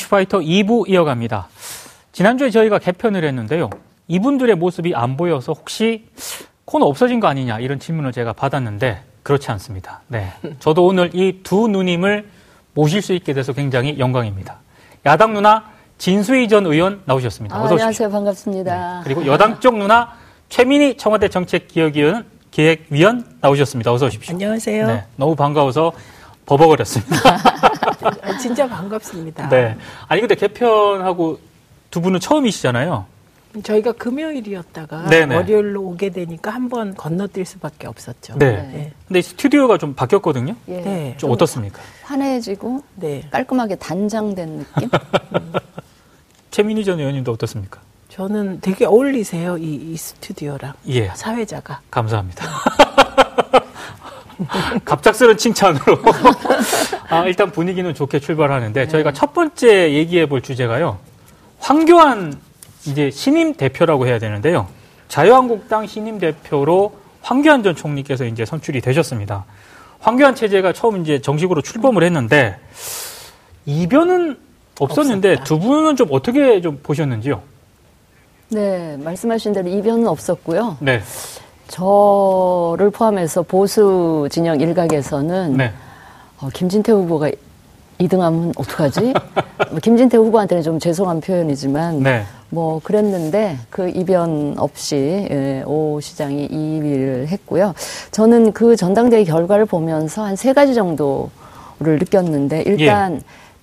이슈파이터 0.00 0.38
2부 0.40 0.88
이어갑니다. 0.88 1.48
지난주에 2.12 2.50
저희가 2.50 2.78
개편을 2.78 3.24
했는데요. 3.24 3.70
이분들의 4.08 4.54
모습이 4.56 4.94
안 4.94 5.16
보여서 5.16 5.52
혹시 5.52 6.06
코너 6.64 6.86
없어진 6.86 7.18
거 7.20 7.26
아니냐 7.28 7.58
이런 7.60 7.78
질문을 7.78 8.12
제가 8.12 8.32
받았는데 8.32 9.02
그렇지 9.22 9.50
않습니다. 9.50 10.02
네. 10.08 10.32
저도 10.60 10.86
오늘 10.86 11.10
이 11.14 11.40
두 11.42 11.66
누님을 11.68 12.28
모실 12.74 13.02
수 13.02 13.12
있게 13.14 13.32
돼서 13.32 13.52
굉장히 13.52 13.98
영광입니다. 13.98 14.58
야당 15.06 15.32
누나 15.34 15.64
진수희 15.98 16.48
전 16.48 16.66
의원 16.66 17.00
나오셨습니다. 17.06 17.56
아, 17.56 17.66
안녕하세요. 17.68 18.10
반갑습니다. 18.10 18.98
네. 18.98 19.00
그리고 19.04 19.26
여당 19.26 19.58
쪽 19.60 19.76
누나 19.78 20.12
최민희 20.50 20.96
청와대 20.96 21.28
정책기획위원 21.28 22.26
기획위원 22.50 23.24
나오셨습니다. 23.40 23.92
어서 23.92 24.06
오십시오. 24.06 24.34
안녕하세요. 24.34 24.86
네, 24.86 25.04
너무 25.16 25.34
반가워서 25.34 25.92
버벅거렸습니다. 26.46 27.16
진짜 28.40 28.68
반갑습니다. 28.68 29.48
네. 29.48 29.76
아니 30.08 30.20
근데 30.20 30.34
개편하고 30.34 31.38
두 31.90 32.00
분은 32.00 32.20
처음이시잖아요. 32.20 33.06
저희가 33.62 33.92
금요일이었다가 33.92 35.06
네네. 35.06 35.34
월요일로 35.34 35.80
오게 35.82 36.10
되니까 36.10 36.50
한 36.50 36.68
번 36.68 36.94
건너뛸 36.94 37.44
수밖에 37.46 37.86
없었죠. 37.86 38.36
네. 38.38 38.50
네. 38.70 38.92
근데 39.08 39.22
스튜디오가 39.22 39.78
좀 39.78 39.94
바뀌었거든요. 39.94 40.54
예. 40.68 40.80
네. 40.82 41.14
좀 41.16 41.30
어떻습니까? 41.30 41.80
환해지고 42.02 42.82
네. 42.96 43.22
깔끔하게 43.30 43.76
단장된 43.76 44.58
느낌. 44.74 44.90
최민희 46.50 46.84
전 46.84 46.98
의원님도 46.98 47.32
어떻습니까? 47.32 47.80
저는 48.10 48.60
되게 48.60 48.84
어울리세요 48.86 49.58
이, 49.58 49.74
이 49.74 49.96
스튜디오랑 49.96 50.74
예. 50.88 51.08
사회자가. 51.14 51.80
감사합니다. 51.90 52.44
갑작스런 54.84 55.36
칭찬으로. 55.36 55.98
아, 57.08 57.24
일단 57.26 57.50
분위기는 57.50 57.92
좋게 57.94 58.20
출발하는데 58.20 58.80
네. 58.80 58.88
저희가 58.88 59.12
첫 59.12 59.32
번째 59.32 59.92
얘기해 59.92 60.26
볼 60.26 60.40
주제가요. 60.42 60.98
황교안 61.58 62.38
이제 62.86 63.10
신임 63.10 63.54
대표라고 63.54 64.06
해야 64.06 64.18
되는데요. 64.18 64.68
자유한국당 65.08 65.86
신임 65.86 66.18
대표로 66.18 66.96
황교안 67.22 67.62
전 67.62 67.74
총리께서 67.74 68.24
이제 68.24 68.44
선출이 68.44 68.80
되셨습니다. 68.80 69.44
황교안 70.00 70.34
체제가 70.34 70.72
처음 70.72 71.00
이제 71.02 71.20
정식으로 71.20 71.62
출범을 71.62 72.02
했는데 72.04 72.58
이변은 73.64 74.38
없었는데 74.78 75.32
없었다. 75.32 75.44
두 75.44 75.58
분은 75.58 75.96
좀 75.96 76.08
어떻게 76.12 76.60
좀 76.60 76.78
보셨는지요? 76.82 77.42
네, 78.50 78.96
말씀하신 78.98 79.52
대로 79.52 79.68
이변은 79.68 80.06
없었고요. 80.06 80.76
네. 80.80 81.02
저를 81.68 82.90
포함해서 82.90 83.42
보수 83.42 84.28
진영 84.30 84.60
일각에서는 84.60 85.56
네. 85.56 85.72
어, 86.40 86.48
김진태 86.52 86.92
후보가 86.92 87.30
2등하면 88.00 88.52
어떡하지? 88.58 89.14
뭐 89.70 89.78
김진태 89.82 90.16
후보한테는 90.18 90.62
좀 90.62 90.78
죄송한 90.78 91.20
표현이지만 91.20 92.02
네. 92.02 92.22
뭐 92.50 92.80
그랬는데 92.84 93.58
그 93.70 93.88
이변 93.88 94.54
없이 94.58 95.26
예, 95.30 95.62
오 95.66 95.98
시장이 96.00 96.48
2위를 96.48 97.26
했고요. 97.28 97.74
저는 98.12 98.52
그 98.52 98.76
전당대회 98.76 99.24
결과를 99.24 99.64
보면서 99.66 100.24
한 100.24 100.36
세 100.36 100.52
가지 100.52 100.74
정도를 100.74 101.30
느꼈는데 101.98 102.62
일단 102.66 103.14
예. 103.16 103.20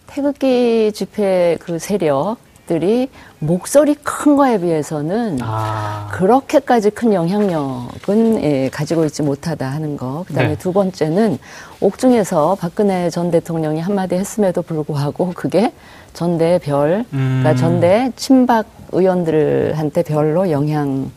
태극기 0.08 0.92
집회 0.94 1.58
그 1.60 1.80
세력 1.80 2.38
들이 2.66 3.10
목소리 3.40 3.94
큰 3.96 4.38
거에 4.38 4.60
비해서는 4.60 5.40
아. 5.42 6.10
그렇게까지 6.14 6.92
큰 6.92 7.14
영향력은 7.14 8.44
예, 8.44 8.70
가지고 8.70 9.04
있지 9.06 9.22
못하다 9.22 9.70
하는 9.70 9.98
거. 9.98 10.24
그다음에 10.28 10.50
네. 10.50 10.56
두 10.58 10.72
번째는 10.72 11.38
옥중에서 11.82 12.56
박근혜 12.60 13.10
전 13.10 13.32
대통령이 13.32 13.82
한마디 13.82 14.16
했음에도 14.16 14.62
불구하고 14.62 15.34
그게 15.36 15.74
전대 16.14 16.60
별, 16.60 17.06
그러니까 17.10 17.10
음. 17.14 17.40
그러니까 17.42 17.56
전대 17.56 18.12
친박 18.16 18.66
의원들한테 18.94 20.04
별로 20.04 20.50
영향이 20.50 21.10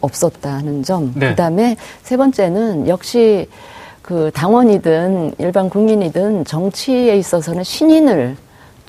없었다 0.00 0.54
하는 0.54 0.82
점. 0.82 1.12
네. 1.14 1.28
그다음에 1.30 1.76
세 2.02 2.16
번째는 2.16 2.88
역시 2.88 3.48
그 4.00 4.32
당원이든 4.34 5.34
일반 5.38 5.70
국민이든 5.70 6.44
정치에 6.44 7.16
있어서는 7.16 7.62
신인을 7.62 8.36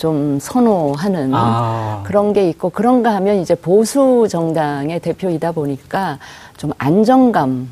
좀 0.03 0.38
선호하는 0.38 1.31
아. 1.34 2.03
그런 2.06 2.34
게 2.34 2.50
있고 2.50 2.69
그런가 2.69 3.16
하면 3.16 3.38
이제 3.38 3.56
보수 3.56 4.28
정당의 4.30 5.00
대표이다 5.00 5.53
보니까 5.53 6.19
좀 6.58 6.74
안정감 6.78 7.72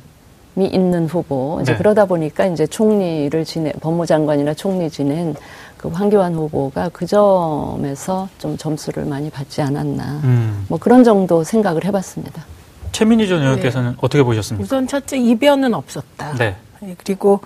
이 0.55 0.63
있는 0.63 1.07
후보 1.07 1.59
이제 1.61 1.73
네. 1.73 1.77
그러다 1.77 2.05
보니까 2.05 2.45
이제 2.45 2.65
총리를 2.65 3.43
지내 3.43 3.73
법무장관이나 3.73 4.53
총리 4.53 4.89
지낸 4.89 5.35
그 5.75 5.89
황교안 5.89 6.33
후보가 6.35 6.91
그 6.93 7.05
점에서 7.05 8.29
좀 8.37 8.55
점수를 8.55 9.03
많이 9.03 9.29
받지 9.29 9.61
않았나 9.61 10.21
음. 10.23 10.65
뭐 10.69 10.79
그런 10.79 11.03
정도 11.03 11.43
생각을 11.43 11.83
해봤습니다. 11.83 12.45
최민희 12.93 13.27
전 13.27 13.41
의원께서는 13.41 13.91
네. 13.91 13.97
어떻게 13.99 14.23
보셨습니까? 14.23 14.63
우선 14.63 14.87
첫째 14.87 15.17
이변은 15.17 15.73
없었다. 15.73 16.35
네. 16.37 16.55
네 16.79 16.95
그리고 16.97 17.41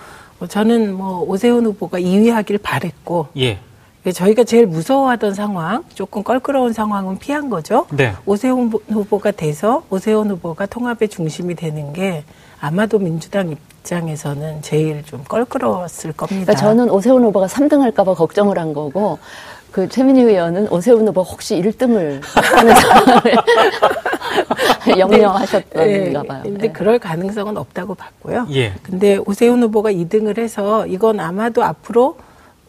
저는 0.47 0.93
뭐 0.93 1.21
오세훈 1.21 1.65
후보가 1.65 1.99
2위 1.99 2.29
하길 2.29 2.59
바랬고 2.59 3.29
예. 3.37 3.57
저희가 4.11 4.43
제일 4.43 4.67
무서워하던 4.67 5.33
상황, 5.33 5.83
조금 5.93 6.23
껄끄러운 6.23 6.73
상황은 6.73 7.17
피한 7.17 7.49
거죠. 7.49 7.87
네. 7.91 8.13
오세훈 8.25 8.71
후보가 8.89 9.31
돼서 9.31 9.83
오세훈 9.89 10.29
후보가 10.31 10.67
통합의 10.67 11.09
중심이 11.09 11.55
되는 11.55 11.91
게 11.93 12.23
아마도 12.59 12.99
민주당 12.99 13.49
입장에서는 13.49 14.61
제일 14.61 15.03
좀 15.03 15.23
껄끄러웠을 15.27 16.13
겁니다. 16.13 16.45
그러니까 16.45 16.55
저는 16.55 16.89
오세훈 16.89 17.23
후보가 17.23 17.47
3등 17.47 17.79
할까봐 17.81 18.13
걱정을 18.13 18.59
한 18.59 18.73
거고, 18.73 19.17
그 19.71 19.89
최민희 19.89 20.21
의원은 20.21 20.69
오세훈 20.69 21.05
후보 21.07 21.21
혹시 21.21 21.61
1등을 21.61 22.21
하는 22.23 22.73
상황을 22.79 23.21
영영하셨던가 24.99 25.83
네. 25.85 26.13
봐요. 26.13 26.41
근데 26.43 26.67
네. 26.67 26.71
그럴 26.71 26.97
가능성은 26.97 27.57
없다고 27.57 27.95
봤고요. 27.95 28.47
예. 28.51 28.73
근데 28.83 29.17
오세훈 29.17 29.61
후보가 29.63 29.91
2등을 29.91 30.37
해서 30.37 30.87
이건 30.87 31.19
아마도 31.19 31.63
앞으로 31.63 32.15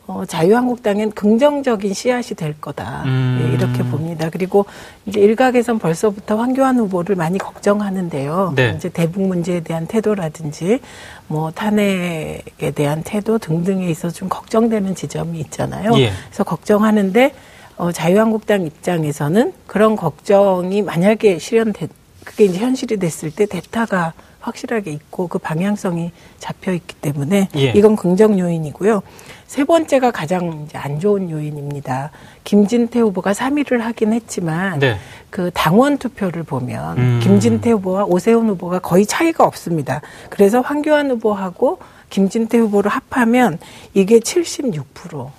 어, 0.09 0.25
자유한국당엔 0.25 1.11
긍정적인 1.13 1.93
씨앗이 1.93 2.37
될 2.37 2.55
거다. 2.61 3.03
음. 3.07 3.41
예, 3.43 3.55
이렇게 3.55 3.83
봅니다. 3.83 4.31
그리고 4.31 4.67
이제 5.05 5.21
일각에선 5.21 5.81
벌써부터 5.81 6.37
황교안 6.37 6.79
후보를 6.79 7.17
많이 7.17 7.39
걱정하는데요. 7.39 8.53
네. 8.55 8.75
이제 8.77 8.89
대북 8.89 9.23
문제에 9.27 9.61
대한 9.61 9.87
태도라든지 9.87 10.81
뭐 11.27 11.51
탄핵에 11.51 12.71
대한 12.75 13.03
태도 13.03 13.39
등등에 13.39 13.89
있어서 13.91 14.15
좀 14.15 14.29
걱정되는 14.29 14.95
지점이 14.95 15.41
있잖아요. 15.41 15.93
예. 15.99 16.13
그래서 16.29 16.45
걱정하는데 16.45 17.35
어, 17.77 17.91
자유한국당 17.91 18.65
입장에서는 18.65 19.53
그런 19.67 19.97
걱정이 19.97 20.83
만약에 20.83 21.39
실현됐 21.39 21.91
그게 22.25 22.45
이제 22.45 22.59
현실이 22.59 22.99
됐을 22.99 23.31
때 23.31 23.47
대타가 23.47 24.13
확실하게 24.47 24.93
있고 24.93 25.27
그 25.29 25.39
방향성이 25.39 26.13
잡혀 26.39 26.73
있기 26.73 26.95
때문에 26.97 27.49
예. 27.57 27.73
이건 27.75 27.97
긍정 27.97 28.39
요인이고요. 28.39 29.03
세 29.47 29.65
번째가 29.65 30.11
가장 30.11 30.65
이제 30.67 30.79
안 30.79 30.99
좋은 31.01 31.31
요인입니다. 31.31 32.11
김진태 32.45 33.01
후보가 33.01 33.33
3위를 33.33 33.79
하긴 33.79 34.13
했지만 34.13 34.79
네. 34.79 34.99
그 35.31 35.51
당원 35.53 35.99
투표를 35.99 36.43
보면 36.43 36.99
음. 36.99 37.21
김진태 37.23 37.71
후보와 37.73 38.05
오세훈 38.05 38.49
후보가 38.49 38.79
거의 38.81 39.07
차이가 39.07 39.45
없습니다. 39.45 40.01
그래서 40.31 40.61
황교안 40.61 41.11
후보하고 41.11 41.79
김진태 42.11 42.59
후보를 42.59 42.91
합하면 42.91 43.59
이게 43.95 44.19
76%. 44.21 45.31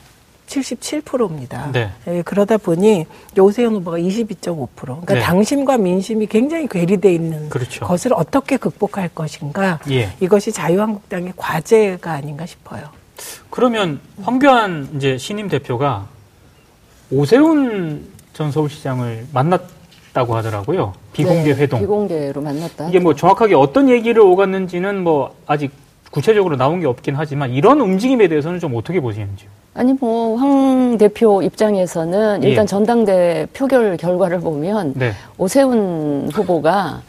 77%입니다. 0.48 1.72
네. 1.72 1.92
예, 2.08 2.22
그러다 2.24 2.58
보니 2.58 3.06
오세훈 3.38 3.76
후보가 3.76 3.98
22.5%. 3.98 4.68
그러니까 4.76 5.14
네. 5.14 5.20
당심과 5.20 5.78
민심이 5.78 6.26
굉장히 6.26 6.68
괴리돼 6.68 7.14
있는 7.14 7.50
그렇죠. 7.50 7.86
것을 7.86 8.14
어떻게 8.14 8.58
극복할 8.58 9.10
것인가. 9.10 9.80
예. 9.92 10.12
이것이 10.20 10.52
자유한국당의 10.52 11.34
과제가 11.36 12.12
아닌가 12.12 12.46
싶어요. 12.46 12.90
그러면 13.50 14.00
황교안 14.24 14.90
이제 14.96 15.18
신임 15.18 15.50
대표가 15.50 16.08
오세훈 17.12 18.08
전 18.34 18.52
서울시장을 18.52 19.28
만났다고 19.34 20.36
하더라고요. 20.36 20.94
비공개 21.14 21.56
네, 21.56 21.62
회동. 21.62 21.80
비공개로 21.80 22.42
만났다. 22.42 22.90
이게 22.90 23.00
뭐 23.00 23.16
정확하게 23.16 23.56
어떤 23.56 23.90
얘기를 23.90 24.22
오갔는지는 24.22 25.04
뭐 25.04 25.36
아직 25.48 25.72
구체적으로 26.12 26.56
나온 26.56 26.80
게 26.80 26.88
없긴 26.88 27.16
하지만 27.16 27.52
이런 27.52 27.80
움직임에 27.82 28.28
대해서는 28.28 28.60
좀 28.60 28.76
어떻게 28.76 29.00
보시는지요? 29.00 29.50
아니 29.74 29.94
뭐 29.94 30.38
황 30.40 30.98
대표 30.98 31.42
입장에서는 31.42 32.42
일단 32.44 32.64
예. 32.64 32.68
전당대 32.68 33.48
표결 33.54 33.98
결과를 33.98 34.40
보면 34.40 34.94
네. 34.96 35.12
오세훈 35.38 36.30
후보가 36.34 37.02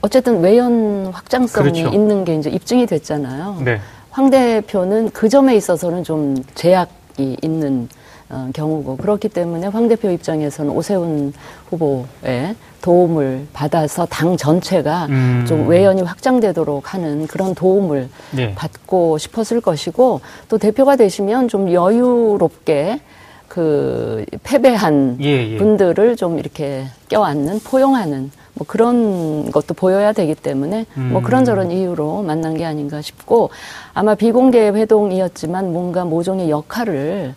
어쨌든 0.00 0.40
외연 0.40 1.06
확장성이 1.12 1.70
그렇죠. 1.82 1.94
있는 1.94 2.24
게 2.24 2.34
이제 2.36 2.50
입증이 2.50 2.86
됐잖아요. 2.86 3.62
네. 3.64 3.78
황 4.10 4.30
대표는 4.30 5.10
그 5.10 5.28
점에 5.28 5.54
있어서는 5.54 6.02
좀 6.02 6.36
제약이 6.54 7.36
있는 7.42 7.88
어, 7.92 8.05
경우고 8.52 8.96
그렇기 8.96 9.28
때문에 9.28 9.68
황 9.68 9.88
대표 9.88 10.10
입장에서는 10.10 10.72
오세훈 10.72 11.32
후보의 11.70 12.56
도움을 12.82 13.46
받아서 13.52 14.06
당 14.06 14.36
전체가 14.36 15.06
음. 15.06 15.44
좀 15.46 15.68
외연이 15.68 16.02
확장되도록 16.02 16.94
하는 16.94 17.26
그런 17.26 17.54
도움을 17.54 18.08
네. 18.32 18.54
받고 18.54 19.18
싶었을 19.18 19.60
것이고 19.60 20.20
또 20.48 20.58
대표가 20.58 20.96
되시면 20.96 21.48
좀 21.48 21.72
여유롭게 21.72 23.00
그 23.48 24.24
패배한 24.42 25.18
예, 25.20 25.52
예. 25.52 25.56
분들을 25.56 26.16
좀 26.16 26.38
이렇게 26.38 26.84
껴안는 27.08 27.60
포용하는 27.60 28.30
뭐 28.54 28.66
그런 28.66 29.50
것도 29.50 29.74
보여야 29.74 30.12
되기 30.12 30.34
때문에 30.34 30.86
뭐 30.94 31.04
음. 31.04 31.12
뭐 31.12 31.22
그런저런 31.22 31.70
이유로 31.70 32.22
만난 32.22 32.56
게 32.56 32.64
아닌가 32.64 33.02
싶고 33.02 33.50
아마 33.94 34.14
비공개 34.14 34.68
회동이었지만 34.68 35.72
뭔가 35.72 36.04
모종의 36.04 36.50
역할을 36.50 37.34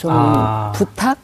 좀 0.00 0.10
아. 0.10 0.72
부탁 0.74 1.18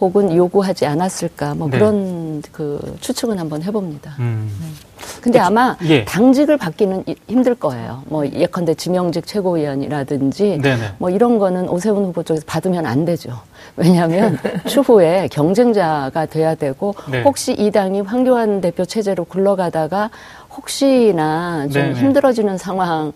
혹은 0.00 0.34
요구하지 0.34 0.86
않았을까 0.86 1.54
뭐 1.54 1.68
네. 1.68 1.78
그런 1.78 2.42
그 2.50 2.96
추측은 3.00 3.38
한번 3.38 3.62
해봅니다. 3.62 4.14
음. 4.18 4.50
네. 4.60 5.20
근데 5.20 5.38
아마 5.38 5.76
예. 5.84 6.04
당직을 6.04 6.56
받기는 6.56 7.04
힘들 7.28 7.54
거예요. 7.54 8.02
뭐 8.06 8.26
예컨대 8.26 8.74
지명직 8.74 9.26
최고위원이라든지 9.26 10.58
네네. 10.62 10.94
뭐 10.98 11.10
이런 11.10 11.38
거는 11.38 11.68
오세훈 11.68 12.06
후보 12.06 12.24
쪽에서 12.24 12.44
받으면 12.46 12.86
안 12.86 13.04
되죠. 13.04 13.38
왜냐하면 13.76 14.36
추후에 14.66 15.28
경쟁자가 15.30 16.26
돼야 16.26 16.56
되고 16.56 16.94
네. 17.08 17.22
혹시 17.22 17.52
이 17.52 17.70
당이 17.70 18.00
황교안 18.00 18.60
대표 18.60 18.84
체제로 18.84 19.24
굴러가다가 19.24 20.10
혹시나 20.56 21.68
좀 21.70 21.82
네네. 21.82 21.94
힘들어지는 21.94 22.58
상황이 22.58 23.12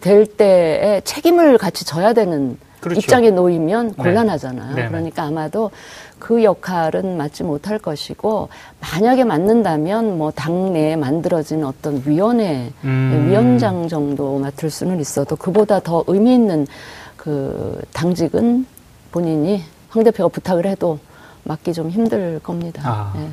될 0.00 0.26
때에 0.26 1.00
책임을 1.04 1.58
같이 1.58 1.84
져야 1.84 2.12
되는 2.12 2.58
그렇죠. 2.86 3.00
입장에 3.00 3.30
놓이면 3.30 3.94
네. 3.96 4.02
곤란하잖아요. 4.02 4.76
네. 4.76 4.86
그러니까 4.86 5.24
아마도 5.24 5.72
그 6.20 6.44
역할은 6.44 7.16
맡지 7.16 7.42
못할 7.42 7.78
것이고 7.78 8.48
만약에 8.80 9.24
맡는다면 9.24 10.16
뭐 10.16 10.30
당내에 10.30 10.94
만들어진 10.94 11.64
어떤 11.64 12.00
위원회 12.06 12.70
음. 12.84 13.26
위원장 13.28 13.88
정도 13.88 14.38
맡을 14.38 14.70
수는 14.70 15.00
있어도 15.00 15.34
그보다 15.34 15.80
더 15.80 16.04
의미 16.06 16.34
있는 16.34 16.66
그 17.16 17.80
당직은 17.92 18.66
본인이 19.10 19.62
황 19.88 20.04
대표가 20.04 20.28
부탁을 20.28 20.66
해도 20.66 20.98
맡기 21.42 21.72
좀 21.72 21.90
힘들 21.90 22.38
겁니다. 22.40 22.82
아. 22.84 23.12
네. 23.16 23.28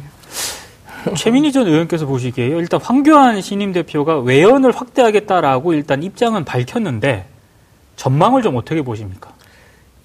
최민희 1.15 1.51
전 1.51 1.67
의원께서 1.67 2.07
보시기에요. 2.07 2.59
일단 2.59 2.81
황교안 2.81 3.41
신임 3.41 3.71
대표가 3.71 4.19
외연을 4.19 4.71
확대하겠다라고 4.71 5.73
일단 5.73 6.01
입장은 6.01 6.43
밝혔는데 6.43 7.25
전망을 7.95 8.41
좀 8.41 8.55
어떻게 8.55 8.81
보십니까? 8.81 9.32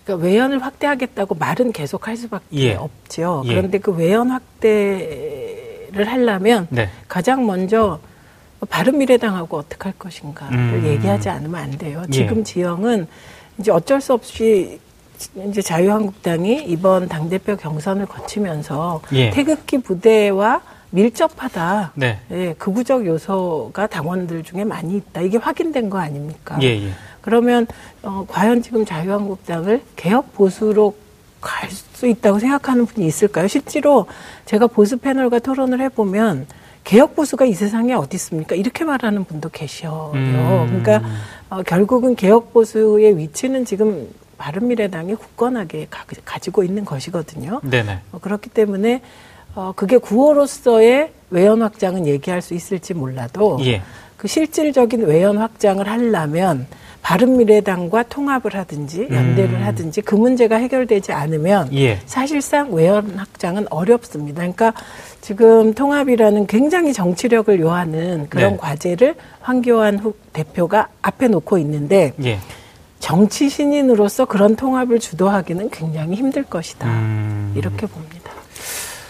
그러니까 0.08 0.26
외연을 0.26 0.64
확대하겠다고 0.64 1.34
말은 1.34 1.72
계속 1.72 2.08
할 2.08 2.16
수밖에 2.16 2.46
예. 2.52 2.74
없죠. 2.74 3.42
예. 3.44 3.48
그런데 3.48 3.78
그 3.78 3.92
외연 3.92 4.30
확대를 4.30 6.06
하려면 6.06 6.66
네. 6.70 6.88
가장 7.06 7.46
먼저 7.46 8.00
바른미래당하고 8.70 9.58
어떻게 9.58 9.84
할 9.84 9.92
것인가를 9.98 10.58
음. 10.58 10.86
얘기하지 10.86 11.28
않으면 11.28 11.60
안 11.62 11.70
돼요. 11.72 12.02
예. 12.08 12.10
지금 12.10 12.38
예. 12.38 12.42
지형은 12.42 13.06
이제 13.58 13.70
어쩔 13.70 14.00
수 14.00 14.14
없이 14.14 14.80
이제 15.48 15.60
자유한국당이 15.60 16.64
이번 16.66 17.08
당대표 17.08 17.56
경선을 17.56 18.06
거치면서 18.06 19.02
예. 19.12 19.30
태극기 19.30 19.78
부대와 19.78 20.62
밀접하다. 20.90 21.92
네. 21.96 22.18
예, 22.30 22.54
극우적 22.54 23.04
요소가 23.04 23.86
당원들 23.88 24.42
중에 24.42 24.64
많이 24.64 24.96
있다. 24.96 25.20
이게 25.20 25.36
확인된 25.36 25.90
거 25.90 25.98
아닙니까? 25.98 26.58
예, 26.62 26.68
예. 26.68 26.88
그러면 27.28 27.66
어, 28.02 28.24
과연 28.26 28.62
지금 28.62 28.86
자유한국당을 28.86 29.82
개혁 29.96 30.32
보수로 30.32 30.94
갈 31.42 31.68
수 31.98 32.06
있다고 32.06 32.38
생각하는 32.38 32.86
분이 32.86 33.04
있을까요? 33.08 33.48
실제로 33.48 34.06
제가 34.44 34.68
보수 34.68 34.98
패널과 34.98 35.40
토론을 35.40 35.80
해보면 35.80 36.46
개혁 36.84 37.16
보수가 37.16 37.44
이 37.44 37.54
세상에 37.54 37.92
어디 37.92 38.14
있습니까? 38.14 38.54
이렇게 38.54 38.84
말하는 38.84 39.24
분도 39.24 39.48
계셔요. 39.48 40.12
음. 40.14 40.66
그러니까 40.68 41.02
어, 41.50 41.62
결국은 41.64 42.14
개혁 42.14 42.52
보수의 42.52 43.18
위치는 43.18 43.64
지금 43.64 44.08
바른미래당이 44.38 45.16
굳건하게 45.16 45.88
가, 45.90 46.38
지고 46.38 46.62
있는 46.62 46.84
것이거든요. 46.84 47.60
네네. 47.64 47.98
어, 48.12 48.18
그렇기 48.20 48.50
때문에 48.50 49.02
어, 49.56 49.72
그게 49.74 49.98
구호로서의 49.98 51.10
외연 51.30 51.62
확장은 51.62 52.06
얘기할 52.06 52.42
수 52.42 52.54
있을지 52.54 52.94
몰라도 52.94 53.58
예. 53.62 53.82
그 54.16 54.28
실질적인 54.28 55.02
외연 55.02 55.36
확장을 55.38 55.84
하려면 55.86 56.68
바른미래당과 57.02 58.04
통합을 58.04 58.54
하든지 58.54 59.08
연대를 59.10 59.54
음. 59.54 59.64
하든지 59.64 60.02
그 60.02 60.14
문제가 60.14 60.56
해결되지 60.56 61.12
않으면 61.12 61.72
예. 61.74 62.00
사실상 62.06 62.72
외연 62.72 63.10
확장은 63.16 63.66
어렵습니다. 63.70 64.38
그러니까 64.38 64.72
지금 65.20 65.74
통합이라는 65.74 66.46
굉장히 66.46 66.92
정치력을 66.92 67.58
요하는 67.60 68.26
그런 68.28 68.52
네. 68.52 68.56
과제를 68.58 69.14
황교안 69.40 69.98
후 69.98 70.14
대표가 70.32 70.88
앞에 71.02 71.28
놓고 71.28 71.58
있는데 71.58 72.12
예. 72.24 72.38
정치 72.98 73.48
신인으로서 73.48 74.24
그런 74.24 74.56
통합을 74.56 74.98
주도하기는 74.98 75.70
굉장히 75.70 76.16
힘들 76.16 76.42
것이다. 76.42 76.88
음. 76.88 77.54
이렇게 77.56 77.86
봅니다. 77.86 78.07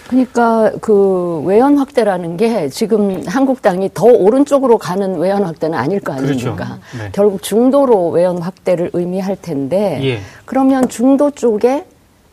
그러니까 0.08 0.72
그 0.80 1.42
외연 1.44 1.76
확대라는 1.78 2.36
게 2.36 2.68
지금 2.70 3.22
한국당이 3.26 3.90
더 3.92 4.06
오른쪽으로 4.06 4.78
가는 4.78 5.18
외연 5.18 5.44
확대는 5.44 5.78
아닐 5.78 6.00
거 6.00 6.14
아닙니까? 6.14 6.54
그렇죠. 6.54 6.78
네. 6.98 7.10
결국 7.12 7.42
중도로 7.42 8.08
외연 8.10 8.38
확대를 8.38 8.90
의미할 8.94 9.36
텐데 9.40 10.00
예. 10.02 10.20
그러면 10.46 10.88
중도 10.88 11.30
쪽에 11.30 11.84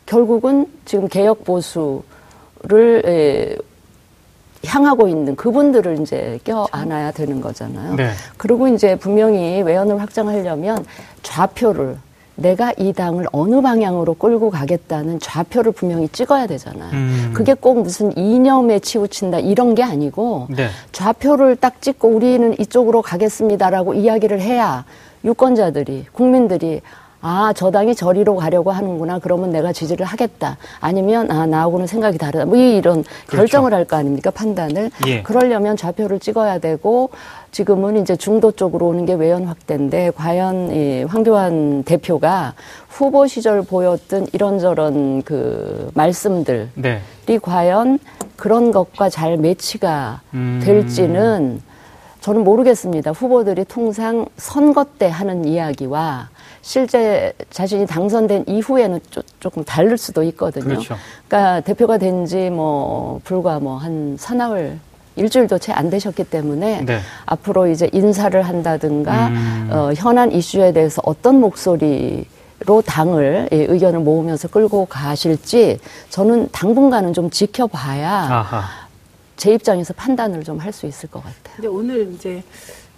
결국은 0.06 0.66
지금 0.86 1.06
개혁 1.08 1.44
보수를 1.44 3.02
에, 3.04 3.56
향하고 4.64 5.08
있는 5.08 5.36
그분들을 5.36 6.00
이제 6.00 6.38
껴 6.44 6.66
안아야 6.72 7.12
되는 7.12 7.40
거잖아요. 7.40 7.94
네. 7.94 8.10
그리고 8.36 8.68
이제 8.68 8.96
분명히 8.96 9.62
외연을 9.62 10.00
확장하려면 10.00 10.84
좌표를 11.22 11.98
내가 12.36 12.72
이 12.76 12.92
당을 12.92 13.26
어느 13.32 13.60
방향으로 13.60 14.14
끌고 14.14 14.50
가겠다는 14.50 15.18
좌표를 15.20 15.72
분명히 15.72 16.08
찍어야 16.08 16.46
되잖아요. 16.46 16.90
음. 16.92 17.30
그게 17.34 17.54
꼭 17.54 17.82
무슨 17.82 18.16
이념에 18.16 18.78
치우친다 18.78 19.38
이런 19.38 19.74
게 19.74 19.82
아니고 19.82 20.48
네. 20.50 20.68
좌표를 20.92 21.56
딱 21.56 21.80
찍고 21.80 22.08
우리는 22.08 22.54
이쪽으로 22.60 23.02
가겠습니다라고 23.02 23.94
이야기를 23.94 24.40
해야 24.40 24.84
유권자들이 25.24 26.06
국민들이 26.12 26.82
아, 27.22 27.52
저 27.56 27.70
당이 27.70 27.94
저리로 27.94 28.36
가려고 28.36 28.70
하는구나. 28.70 29.18
그러면 29.18 29.50
내가 29.50 29.72
지지를 29.72 30.06
하겠다. 30.06 30.56
아니면, 30.80 31.30
아, 31.30 31.46
나하고는 31.46 31.86
생각이 31.86 32.18
다르다. 32.18 32.44
뭐 32.44 32.56
이런 32.56 33.02
그렇죠. 33.26 33.36
결정을 33.36 33.72
할 33.74 33.86
거 33.86 33.96
아닙니까? 33.96 34.30
판단을. 34.30 34.90
예. 35.06 35.22
그러려면 35.22 35.76
좌표를 35.76 36.18
찍어야 36.20 36.58
되고, 36.58 37.10
지금은 37.52 38.00
이제 38.02 38.16
중도 38.16 38.50
쪽으로 38.52 38.88
오는 38.88 39.06
게 39.06 39.14
외연 39.14 39.44
확대인데, 39.44 40.10
과연 40.16 40.72
이 40.72 41.04
황교안 41.04 41.84
대표가 41.84 42.54
후보 42.88 43.26
시절 43.26 43.62
보였던 43.62 44.26
이런저런 44.32 45.22
그 45.22 45.90
말씀들이 45.94 46.68
네. 46.74 47.00
과연 47.40 47.98
그런 48.36 48.72
것과 48.72 49.08
잘 49.08 49.36
매치가 49.36 50.20
음. 50.34 50.60
될지는 50.64 51.62
저는 52.20 52.42
모르겠습니다. 52.42 53.12
후보들이 53.12 53.64
통상 53.66 54.26
선거 54.36 54.84
때 54.98 55.08
하는 55.08 55.44
이야기와 55.44 56.28
실제 56.70 57.32
자신이 57.50 57.86
당선된 57.86 58.44
이후에는 58.48 58.98
쪼, 59.12 59.22
조금 59.38 59.62
다를 59.62 59.96
수도 59.96 60.24
있거든요. 60.24 60.64
그렇죠. 60.64 60.96
그러니까 61.28 61.60
대표가 61.60 61.96
된 61.96 62.26
지 62.26 62.50
뭐 62.50 63.20
불과 63.22 63.60
뭐 63.60 63.78
한 63.78 64.16
사나흘 64.18 64.78
일주일도 65.14 65.58
채 65.58 65.72
안 65.72 65.90
되셨기 65.90 66.24
때문에 66.24 66.84
네. 66.84 66.98
앞으로 67.24 67.68
이제 67.68 67.88
인사를 67.92 68.42
한다든가 68.42 69.28
음. 69.28 69.68
어, 69.70 69.92
현안 69.94 70.32
이슈에 70.32 70.72
대해서 70.72 71.00
어떤 71.04 71.38
목소리 71.40 72.26
로 72.64 72.80
당을 72.82 73.50
예, 73.52 73.56
의견을 73.68 74.00
모으면서 74.00 74.48
끌고 74.48 74.86
가실지 74.86 75.78
저는 76.08 76.48
당분간은 76.52 77.12
좀 77.12 77.28
지켜봐야 77.30 78.10
아하. 78.10 78.62
제 79.36 79.52
입장에서 79.52 79.92
판단을 79.92 80.42
좀 80.42 80.58
할 80.58 80.72
수 80.72 80.86
있을 80.86 81.10
것 81.10 81.20
같아요. 81.22 81.54
근데 81.56 81.68
오늘 81.68 82.10
이제 82.14 82.42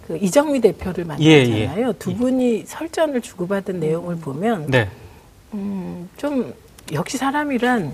그 0.09 0.17
이정미 0.17 0.59
대표를 0.59 1.05
만났잖아요. 1.05 1.53
예, 1.53 1.85
예. 1.87 1.93
두 1.99 2.15
분이 2.15 2.63
설전을 2.65 3.21
주고받은 3.21 3.79
내용을 3.79 4.15
보면 4.15 4.65
네. 4.65 4.89
음, 5.53 6.09
좀 6.17 6.51
역시 6.91 7.17
사람이란 7.19 7.93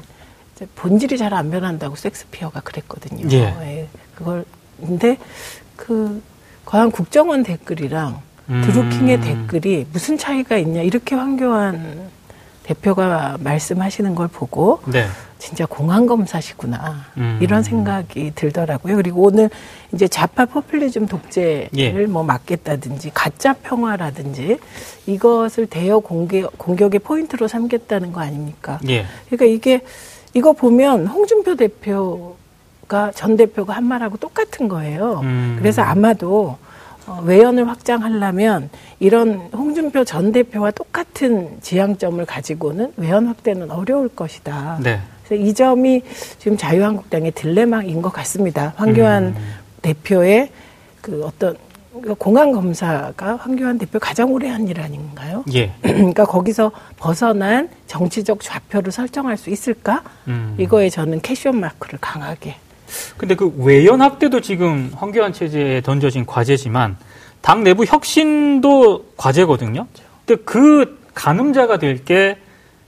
본질이 0.75 1.17
잘 1.17 1.33
안 1.33 1.51
변한다고 1.51 1.97
섹스피어가 1.97 2.61
그랬거든요. 2.61 3.27
예. 3.31 3.37
예. 3.37 3.87
그걸 4.15 4.45
근데 4.79 5.17
그 5.75 6.21
과연 6.63 6.91
국정원 6.91 7.43
댓글이랑 7.43 8.21
음. 8.47 8.61
드루킹의 8.65 9.19
댓글이 9.19 9.87
무슨 9.91 10.17
차이가 10.17 10.55
있냐 10.55 10.83
이렇게 10.83 11.15
황교안 11.15 12.09
대표가 12.63 13.37
말씀하시는 13.41 14.15
걸 14.15 14.29
보고 14.29 14.79
네. 14.87 15.05
진짜 15.37 15.65
공안 15.65 16.05
검사시구나 16.05 17.05
음. 17.17 17.39
이런 17.41 17.61
생각이 17.61 18.31
들더라고요. 18.35 18.95
그리고 18.95 19.23
오늘 19.23 19.49
이제 19.95 20.09
좌파 20.09 20.45
포퓰리즘 20.45 21.07
독재를 21.07 21.69
예. 21.77 21.91
뭐 22.05 22.21
막겠다든지 22.23 23.11
가짜 23.13 23.53
평화라든지 23.53 24.59
이것을 25.07 25.67
대여 25.67 25.99
공격 25.99 26.57
공격의 26.57 26.99
포인트로 26.99 27.47
삼겠다는 27.47 28.11
거 28.11 28.19
아닙니까? 28.19 28.79
예. 28.89 29.05
그러니까 29.27 29.45
이게 29.45 29.81
이거 30.33 30.51
보면 30.51 31.07
홍준표 31.07 31.55
대표가 31.55 33.11
전 33.15 33.37
대표가 33.37 33.73
한 33.73 33.85
말하고 33.85 34.17
똑같은 34.17 34.67
거예요. 34.67 35.21
음. 35.23 35.55
그래서 35.57 35.81
아마도 35.81 36.57
어, 37.07 37.21
외연을 37.23 37.69
확장하려면 37.69 38.69
이런 38.99 39.49
홍준표 39.53 40.03
전 40.03 40.33
대표와 40.33 40.71
똑같은 40.71 41.57
지향점을 41.61 42.23
가지고는 42.25 42.91
외연 42.97 43.27
확대는 43.27 43.71
어려울 43.71 44.09
것이다. 44.09 44.79
네. 44.83 44.99
그래서 45.23 45.41
이 45.41 45.53
점이 45.53 46.01
지금 46.37 46.57
자유한국당의 46.57 47.31
딜레마인 47.31 48.01
것 48.01 48.11
같습니다. 48.11 48.73
황교안 48.75 49.23
음. 49.23 49.64
대표의 49.89 50.49
그 51.01 51.23
어떤 51.23 51.55
공안 52.17 52.51
검사가 52.51 53.37
황교안 53.37 53.77
대표 53.77 53.99
가장 53.99 54.31
오래 54.33 54.49
한 54.49 54.67
일 54.67 54.81
아닌가요? 54.81 55.43
예. 55.53 55.71
그러니까 55.81 56.25
거기서 56.25 56.71
벗어난 56.97 57.69
정치적 57.87 58.41
좌표를 58.41 58.91
설정할 58.91 59.37
수 59.37 59.49
있을까? 59.49 60.01
음. 60.27 60.55
이거에 60.59 60.89
저는 60.89 61.21
캐시온 61.21 61.59
마크를 61.59 61.99
강하게. 62.01 62.55
근데 63.17 63.35
그 63.35 63.53
외연 63.57 64.01
확대도 64.01 64.41
지금 64.41 64.91
황교안 64.95 65.31
체제에 65.33 65.81
던져진 65.81 66.25
과제지만 66.25 66.97
당 67.41 67.63
내부 67.63 67.85
혁신도 67.85 69.05
과제거든요. 69.15 69.87
근데 70.25 70.41
그 70.43 70.97
가늠자가 71.13 71.77
될 71.77 72.03
게 72.03 72.37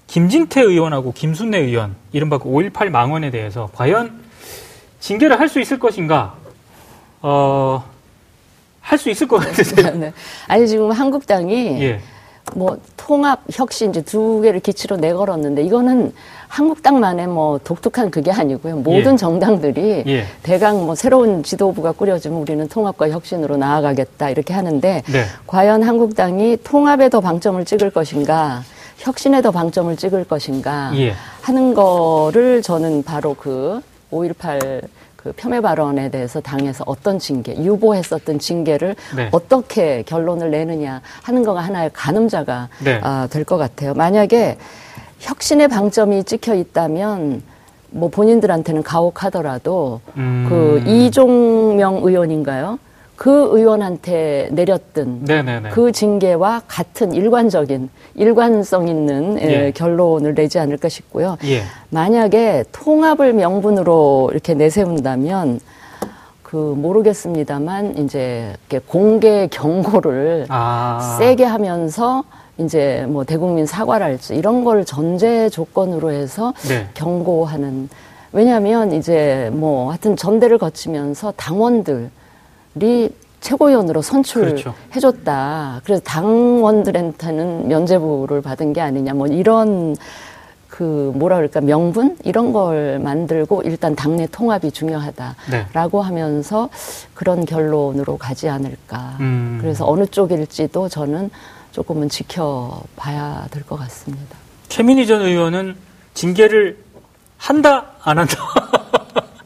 김진태 0.07 0.61
의원하고 0.61 1.11
김순례 1.13 1.59
의원, 1.59 1.95
이른바 2.13 2.37
그5.18 2.39 2.89
망언에 2.89 3.29
대해서 3.29 3.69
과연 3.73 4.19
징계를 5.01 5.37
할 5.39 5.49
수 5.49 5.59
있을 5.59 5.79
것인가? 5.79 6.35
어, 7.21 7.83
할 8.81 8.97
수 8.97 9.09
있을 9.09 9.27
것 9.27 9.37
같으세요? 9.37 9.93
네. 9.99 10.13
아니 10.47 10.67
지금 10.67 10.91
한국당이 10.91 11.81
예. 11.81 11.99
뭐 12.55 12.77
통합 12.95 13.41
혁신 13.51 13.89
이제 13.89 14.01
두 14.01 14.39
개를 14.41 14.61
기치로 14.61 14.95
내걸었는데 14.97 15.63
이거는 15.63 16.13
한국당만의 16.47 17.27
뭐 17.27 17.59
독특한 17.61 18.09
그게 18.09 18.31
아니고요. 18.31 18.77
모든 18.77 19.13
예. 19.13 19.17
정당들이 19.17 20.03
예. 20.07 20.25
대강 20.43 20.85
뭐 20.85 20.95
새로운 20.95 21.43
지도부가 21.43 21.91
꾸려지면 21.91 22.39
우리는 22.39 22.65
통합과 22.69 23.09
혁신으로 23.09 23.57
나아가겠다 23.57 24.29
이렇게 24.29 24.53
하는데 24.53 25.03
네. 25.05 25.25
과연 25.45 25.83
한국당이 25.83 26.57
통합에 26.63 27.09
더 27.09 27.19
방점을 27.19 27.63
찍을 27.65 27.89
것인가 27.89 28.63
혁신에 28.99 29.41
더 29.41 29.51
방점을 29.51 29.93
찍을 29.97 30.23
것인가 30.23 30.91
예. 30.95 31.13
하는 31.41 31.73
거를 31.73 32.61
저는 32.61 33.03
바로 33.03 33.33
그 33.33 33.81
5.18 34.11 34.81
그 35.17 35.33
폄훼 35.33 35.59
발언에 35.61 36.09
대해서 36.09 36.39
당에서 36.39 36.83
어떤 36.87 37.19
징계, 37.19 37.55
유보했었던 37.57 38.39
징계를 38.39 38.95
네. 39.15 39.27
어떻게 39.31 40.03
결론을 40.03 40.51
내느냐 40.51 41.01
하는 41.23 41.43
거가 41.43 41.59
하나의 41.61 41.89
가늠자가 41.91 42.69
네. 42.83 42.99
아, 43.03 43.27
될 43.29 43.43
것 43.43 43.57
같아요. 43.57 43.93
만약에 43.93 44.57
혁신의 45.19 45.67
방점이 45.69 46.23
찍혀 46.23 46.53
있다면 46.55 47.41
뭐 47.89 48.09
본인들한테는 48.09 48.83
가혹하더라도 48.83 50.01
음. 50.17 50.45
그 50.49 50.83
이종명 50.85 51.95
의원인가요? 52.03 52.77
그 53.17 53.49
의원한테 53.51 54.49
내렸던 54.51 55.25
네네네. 55.25 55.69
그 55.71 55.91
징계와 55.91 56.61
같은 56.67 57.13
일관적인 57.13 57.89
일관성 58.13 58.87
있는 58.87 59.39
예. 59.41 59.65
예. 59.65 59.71
결론을 59.71 60.35
내지 60.35 60.59
않을까 60.59 60.87
싶고요. 60.87 61.35
예. 61.45 61.63
만약에 61.89 62.63
통합을 62.71 63.33
명분으로 63.33 64.29
이렇게 64.31 64.53
내세운다면 64.53 65.59
그 66.43 66.55
모르겠습니다만 66.55 67.97
이제 67.97 68.55
공개 68.85 69.47
경고를 69.47 70.45
아. 70.49 71.17
세게 71.19 71.43
하면서 71.43 72.23
이제 72.59 73.05
뭐 73.09 73.23
대국민 73.23 73.65
사과랄지 73.65 74.35
이런 74.35 74.63
걸 74.63 74.85
전제 74.85 75.49
조건으로 75.49 76.11
해서 76.11 76.53
네. 76.67 76.87
경고하는 76.93 77.89
왜냐하면 78.31 78.91
이제 78.91 79.49
뭐 79.53 79.89
하여튼 79.89 80.15
전대를 80.15 80.59
거치면서 80.59 81.33
당원들 81.35 82.11
리 82.79 83.09
최고위원으로 83.41 84.01
선출해줬다. 84.01 84.61
그렇죠. 84.61 85.81
그래서 85.83 86.01
당원들한테는 86.03 87.67
면제부를 87.67 88.41
받은 88.41 88.73
게 88.73 88.81
아니냐. 88.81 89.13
뭐 89.13 89.27
이런 89.27 89.95
그 90.69 91.11
뭐라 91.15 91.37
그럴까 91.37 91.61
명분 91.61 92.17
이런 92.23 92.51
걸 92.53 92.99
만들고 92.99 93.63
일단 93.63 93.95
당내 93.95 94.27
통합이 94.31 94.71
중요하다라고 94.71 96.01
네. 96.01 96.05
하면서 96.05 96.69
그런 97.13 97.45
결론으로 97.45 98.17
가지 98.17 98.49
않을까. 98.49 99.17
음. 99.19 99.57
그래서 99.61 99.87
어느 99.89 100.05
쪽일지도 100.05 100.89
저는 100.89 101.29
조금은 101.71 102.09
지켜봐야 102.09 103.47
될 103.51 103.63
것 103.63 103.77
같습니다. 103.79 104.35
최민희 104.69 105.07
전 105.07 105.21
의원은 105.21 105.75
징계를 106.13 106.77
한다 107.37 107.85
안 108.03 108.17
한다. 108.17 108.35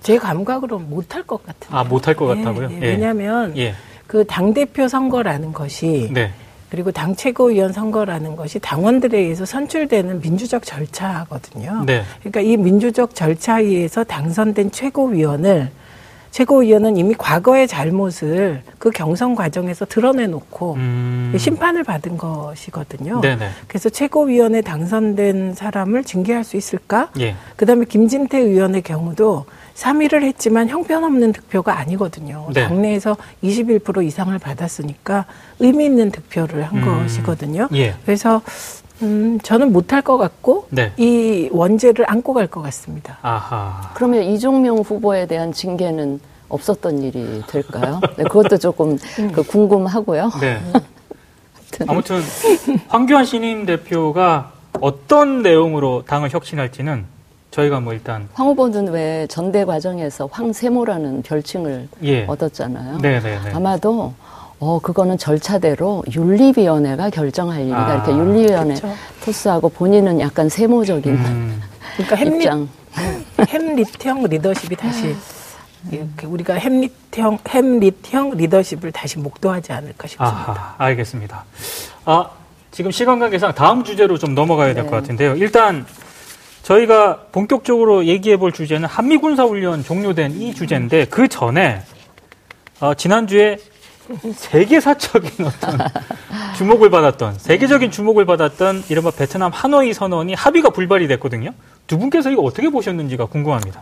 제 0.01 0.17
감각으로는 0.17 0.89
못할 0.89 1.23
것 1.23 1.45
같아요. 1.45 1.77
아, 1.79 1.83
못할 1.83 2.15
것 2.15 2.35
예, 2.35 2.41
같다고요? 2.41 2.69
예, 2.71 2.75
예. 2.75 2.85
왜냐하면 2.87 3.55
예. 3.57 3.75
그 4.07 4.25
당 4.25 4.53
대표 4.53 4.87
선거라는 4.87 5.53
것이 5.53 6.09
네. 6.11 6.31
그리고 6.69 6.91
당 6.91 7.15
최고위원 7.15 7.73
선거라는 7.73 8.35
것이 8.35 8.59
당원들에 8.59 9.17
의해서 9.17 9.45
선출되는 9.45 10.21
민주적 10.21 10.63
절차거든요. 10.65 11.83
네. 11.85 12.03
그러니까 12.19 12.41
이 12.41 12.57
민주적 12.57 13.13
절차에 13.13 13.63
의해서 13.63 14.03
당선된 14.03 14.71
최고위원을 14.71 15.69
최고위원은 16.31 16.95
이미 16.95 17.13
과거의 17.17 17.67
잘못을 17.67 18.63
그 18.79 18.89
경선 18.89 19.35
과정에서 19.35 19.85
드러내놓고 19.85 20.75
음. 20.75 21.33
심판을 21.37 21.83
받은 21.83 22.17
것이거든요. 22.17 23.19
네네. 23.19 23.49
그래서 23.67 23.89
최고위원에 23.89 24.61
당선된 24.61 25.53
사람을 25.55 26.05
징계할 26.05 26.45
수 26.45 26.55
있을까? 26.55 27.11
예. 27.19 27.35
그다음에 27.57 27.83
김진태 27.83 28.39
의원의 28.39 28.81
경우도 28.83 29.45
3위를 29.75 30.23
했지만 30.23 30.69
형편없는 30.69 31.33
득표가 31.33 31.77
아니거든요. 31.79 32.47
네. 32.53 32.67
당내에서 32.67 33.17
21% 33.43 34.05
이상을 34.05 34.37
받았으니까 34.37 35.25
의미 35.59 35.85
있는 35.85 36.11
득표를 36.11 36.63
한 36.63 36.77
음. 36.77 37.03
것이거든요. 37.03 37.67
예. 37.73 37.95
그래서 38.05 38.41
음, 39.01 39.39
저는 39.41 39.71
못할 39.73 40.01
것 40.01 40.17
같고 40.17 40.67
네. 40.69 40.91
이 40.97 41.49
원죄를 41.51 42.05
안고 42.09 42.33
갈 42.33 42.47
것 42.47 42.61
같습니다. 42.61 43.17
아하. 43.21 43.91
그러면 43.95 44.23
이종명 44.23 44.77
후보에 44.79 45.25
대한 45.25 45.51
징계는 45.53 46.19
없었던 46.49 47.01
일이 47.01 47.41
될까요? 47.47 48.01
네, 48.17 48.23
그것도 48.25 48.57
조금 48.57 48.97
음. 49.19 49.31
그 49.31 49.41
궁금하고요. 49.43 50.31
네. 50.41 50.61
아무튼 51.87 52.19
황교안 52.89 53.23
신임 53.25 53.65
대표가 53.65 54.51
어떤 54.81 55.41
내용으로 55.41 56.03
당을 56.05 56.29
혁신할지는 56.31 57.05
저희가 57.51 57.81
뭐 57.81 57.93
일단 57.93 58.27
황 58.33 58.47
후보는 58.47 58.87
왜 58.87 59.27
전대 59.27 59.65
과정에서 59.65 60.27
황세모라는 60.31 61.21
별칭을 61.21 61.89
예. 62.03 62.25
얻었잖아요. 62.25 62.97
네네네. 62.99 63.19
네, 63.21 63.39
네. 63.43 63.51
아마도 63.53 64.13
어 64.59 64.79
그거는 64.79 65.17
절차대로 65.17 66.03
윤리위원회가 66.13 67.09
결정할 67.09 67.61
일이다. 67.61 67.85
아, 67.85 67.93
이렇게 67.95 68.11
윤리위원회 68.11 68.75
그쵸. 68.75 68.93
토스하고 69.25 69.69
본인은 69.69 70.19
약간 70.21 70.47
세모적인 70.47 71.13
음. 71.13 71.61
그러니까 71.95 72.15
햄릿, 72.15 72.41
입장. 72.41 72.69
햄릿형 73.49 74.23
리더십이 74.23 74.75
다시 74.75 75.15
이렇게 75.91 76.27
우리가 76.27 76.53
햄릿형 76.53 77.39
햄릿형 77.49 78.31
리더십을 78.37 78.91
다시 78.93 79.17
목도하지 79.17 79.73
않을까 79.73 80.07
싶습니다. 80.07 80.51
아하, 80.51 80.75
알겠습니다. 80.77 81.43
아 82.05 82.29
지금 82.69 82.91
시간 82.91 83.19
관계상 83.19 83.53
다음 83.55 83.83
주제로 83.83 84.17
좀 84.17 84.35
넘어가야 84.35 84.73
될것 84.73 84.91
네. 84.91 84.97
같은데요. 84.99 85.35
일단 85.35 85.85
저희가 86.63 87.25
본격적으로 87.31 88.05
얘기해 88.05 88.37
볼 88.37 88.51
주제는 88.51 88.87
한미 88.87 89.17
군사 89.17 89.43
훈련 89.43 89.83
종료된 89.83 90.33
이 90.39 90.53
주제인데 90.53 91.05
그 91.05 91.27
전에 91.27 91.81
어, 92.79 92.93
지난주에 92.93 93.57
세계사적인 94.35 95.45
어떤 95.45 95.79
주목을 96.57 96.89
받았던 96.89 97.35
세계적인 97.39 97.91
주목을 97.91 98.25
받았던 98.25 98.83
이른바 98.89 99.11
베트남 99.11 99.51
하노이 99.53 99.93
선언이 99.93 100.33
합의가 100.33 100.69
불발이 100.71 101.07
됐거든요. 101.07 101.51
두 101.87 101.97
분께서 101.97 102.29
이거 102.29 102.41
어떻게 102.41 102.69
보셨는지가 102.69 103.25
궁금합니다. 103.25 103.81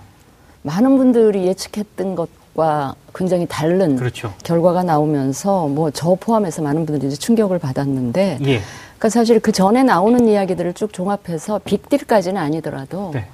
많은 0.61 0.97
분들이 0.97 1.47
예측했던 1.47 2.15
것과 2.15 2.95
굉장히 3.15 3.45
다른 3.47 3.95
그렇죠. 3.95 4.33
결과가 4.43 4.83
나오면서 4.83 5.67
뭐 5.67 5.89
저 5.91 6.15
포함해서 6.19 6.61
많은 6.61 6.85
분들이 6.85 7.15
충격을 7.15 7.59
받았는데 7.59 8.39
예. 8.45 8.61
그러니까 8.99 9.09
사실 9.09 9.39
그 9.39 9.53
전에 9.53 9.81
나오는 9.81 10.27
이야기들을 10.27 10.73
쭉 10.73 10.91
종합해서 10.91 11.61
빅딜까지는 11.63 12.39
아니더라도 12.39 13.11
네. 13.13 13.27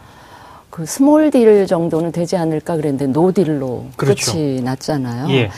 그 0.69 0.85
small 0.85 1.31
deal 1.31 1.65
정도는 1.65 2.11
되지 2.11 2.37
않을까 2.37 2.75
그랬는데 2.75 3.07
no 3.07 3.27
deal로 3.27 3.87
그렇죠. 3.97 4.33
끝이 4.33 4.61
났잖아요. 4.61 5.29
예. 5.31 5.49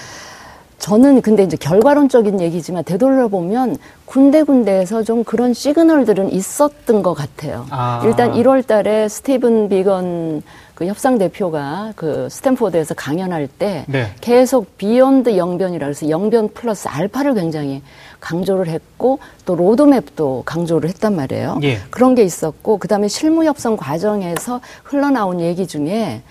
저는 0.80 1.22
근데 1.22 1.44
이제 1.44 1.58
결과론적인 1.58 2.40
얘기지만 2.40 2.84
되돌려보면 2.84 3.78
군데군데에서 4.06 5.04
좀 5.04 5.24
그런 5.24 5.54
시그널들은 5.54 6.32
있었던 6.32 7.02
것 7.04 7.14
같아요. 7.14 7.66
아. 7.72 8.02
일단 8.06 8.34
1월 8.34 8.66
달에 8.66 9.10
스티븐 9.10 9.70
비건 9.70 10.44
그 10.76 10.86
협상 10.86 11.18
대표가 11.18 11.94
그 11.96 12.30
스탠포드에서 12.30 12.94
강연할 12.94 13.48
때 13.48 13.84
네. 13.88 14.14
계속 14.22 14.78
beyond 14.78 15.36
영변이라 15.36 15.88
해서 15.88 16.08
영변 16.08 16.50
플러스 16.54 16.88
알파를 16.88 17.34
굉장히 17.34 17.82
강조를 18.20 18.68
했고 18.68 19.18
또 19.46 19.56
로드맵도 19.56 20.44
강조를 20.46 20.90
했단 20.90 21.16
말이에요. 21.16 21.60
예. 21.64 21.80
그런 21.90 22.14
게 22.14 22.22
있었고 22.22 22.78
그다음에 22.78 23.08
실무 23.08 23.46
협상 23.46 23.76
과정에서 23.76 24.62
흘러나온 24.84 25.42
얘기 25.42 25.66
중에 25.66 26.22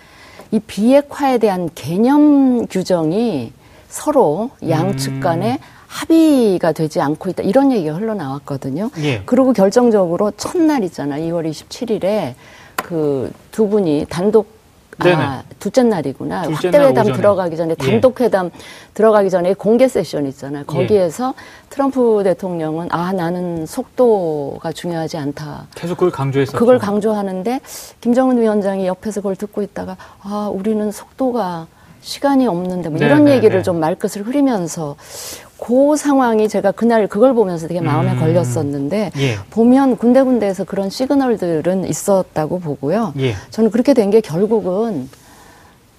이 0.53 0.61
비핵화에 0.61 1.38
대한 1.38 1.69
개념 1.75 2.67
규정이 2.69 3.53
서로 3.97 4.50
양측 4.69 5.15
음. 5.15 5.21
간에 5.21 5.59
합의가 5.88 6.73
되지 6.73 7.00
않고 7.00 7.31
있다 7.31 7.43
이런 7.43 7.73
얘기가 7.73 7.95
흘러나왔거든요. 7.97 8.91
예. 8.99 9.23
그리고 9.25 9.53
결정적으로 9.53 10.33
첫날 10.33 10.85
있잖아 10.85 11.17
2월 11.17 11.49
27일에 11.50 12.35
그 12.76 13.33
두 13.57 13.69
분이 13.69 14.05
단독 14.11 14.55
아, 14.99 15.43
둘째 15.59 15.83
날이구나. 15.83 16.43
둘째 16.43 16.69
확대 16.69 16.79
회담 16.79 17.07
날 17.07 17.17
들어가기 17.17 17.57
전에 17.57 17.75
예. 17.79 17.87
단독 17.87 18.21
회담 18.21 18.47
예. 18.47 18.50
들어가기 18.93 19.31
전에 19.31 19.55
공개 19.55 19.88
세션 19.88 20.26
있잖아요. 20.26 20.61
예. 20.61 20.65
거기에서 20.67 21.33
예. 21.35 21.67
트럼프 21.71 22.21
대통령은 22.23 22.88
아 22.91 23.12
나는 23.12 23.65
속도가 23.65 24.73
중요하지 24.73 25.17
않다. 25.17 25.69
계속 25.75 25.95
그걸 25.95 26.11
강조했었죠. 26.11 26.59
그걸 26.59 26.79
강조하는데 26.79 27.61
김정은 28.03 28.38
위원장이 28.38 28.87
옆에서 28.87 29.23
그걸 29.23 29.37
듣고 29.37 29.62
있다가 29.62 29.97
아 30.23 30.50
우리는 30.53 30.93
속도가 30.93 31.67
시간이 32.11 32.47
없는데 32.47 32.89
뭐 32.89 33.01
네, 33.01 33.07
이런 33.07 33.25
네, 33.25 33.33
얘기를 33.35 33.59
네. 33.59 33.63
좀 33.65 33.81
말끝을 33.81 34.25
흐리면서 34.25 34.95
그 35.59 35.97
상황이 35.97 36.49
제가 36.49 36.71
그날 36.71 37.09
그걸 37.09 37.35
보면서 37.35 37.67
되게 37.67 37.81
마음에 37.81 38.13
음. 38.13 38.21
걸렸었는데 38.21 39.11
예. 39.17 39.37
보면 39.51 39.97
군데군데에서 39.97 40.65
그런 40.65 40.89
시그널들은 40.89 41.89
있었다고 41.89 42.61
보고요. 42.61 43.13
예. 43.19 43.35
저는 43.51 43.71
그렇게 43.73 43.93
된 43.93 44.07
게 44.07 44.21
결국은 44.21 45.11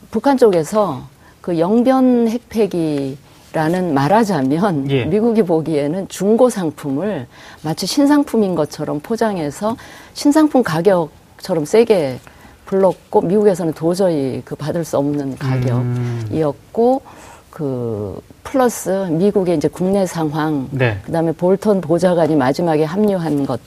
북한 0.10 0.38
쪽에서 0.38 1.02
그 1.42 1.60
영변 1.60 2.30
핵폐기 2.30 3.18
라는 3.52 3.94
말하자면 3.94 4.90
예. 4.92 5.06
미국이 5.06 5.44
보기에는 5.44 6.08
중고 6.08 6.50
상품을 6.50 7.28
마치 7.64 7.86
신상품인 7.86 8.56
것처럼 8.56 9.02
포장해서 9.02 9.76
신상품 10.14 10.64
가격처럼 10.64 11.66
세게 11.66 12.20
불렀고 12.68 13.22
미국에서는 13.22 13.74
도저히 13.74 14.42
그 14.46 14.56
받을 14.56 14.84
수 14.84 14.98
없는 14.98 15.38
가격이었고 15.38 17.02
음. 17.04 17.10
그 17.50 18.22
플러스 18.44 18.90
미국의 19.10 19.58
이제 19.58 19.68
국내 19.68 20.06
상황, 20.06 20.68
네. 20.72 21.00
그다음에 21.06 21.32
볼턴 21.32 21.82
보좌관이 21.82 22.36
마지막에 22.36 22.84
합류한 22.84 23.48
것 23.48 23.60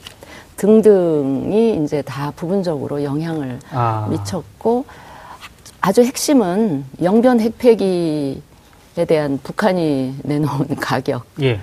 등등이 0.55 1.83
이제 1.83 2.01
다 2.01 2.31
부분적으로 2.35 3.03
영향을 3.03 3.59
아. 3.71 4.07
미쳤고 4.09 4.85
아주 5.81 6.03
핵심은 6.03 6.85
영변 7.01 7.41
핵폐기에 7.41 8.39
대한 9.07 9.39
북한이 9.43 10.15
내놓은 10.23 10.75
가격. 10.79 11.25
예. 11.41 11.59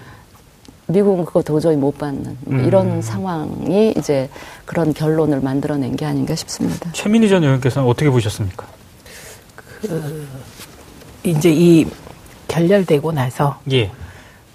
미국은 0.88 1.24
그거 1.24 1.42
도저히 1.42 1.76
못 1.76 1.98
받는 1.98 2.38
뭐 2.40 2.60
이런 2.62 2.86
음. 2.92 3.02
상황이 3.02 3.92
이제 3.96 4.28
그런 4.64 4.94
결론을 4.94 5.40
만들어낸 5.40 5.96
게 5.96 6.06
아닌가 6.06 6.34
싶습니다. 6.34 6.90
최민희 6.92 7.28
전 7.28 7.44
의원께서는 7.44 7.86
어떻게 7.86 8.08
보셨습니까? 8.10 8.66
그 9.66 10.26
이제 11.24 11.52
이 11.52 11.86
결렬되고 12.48 13.12
나서 13.12 13.60
예. 13.70 13.90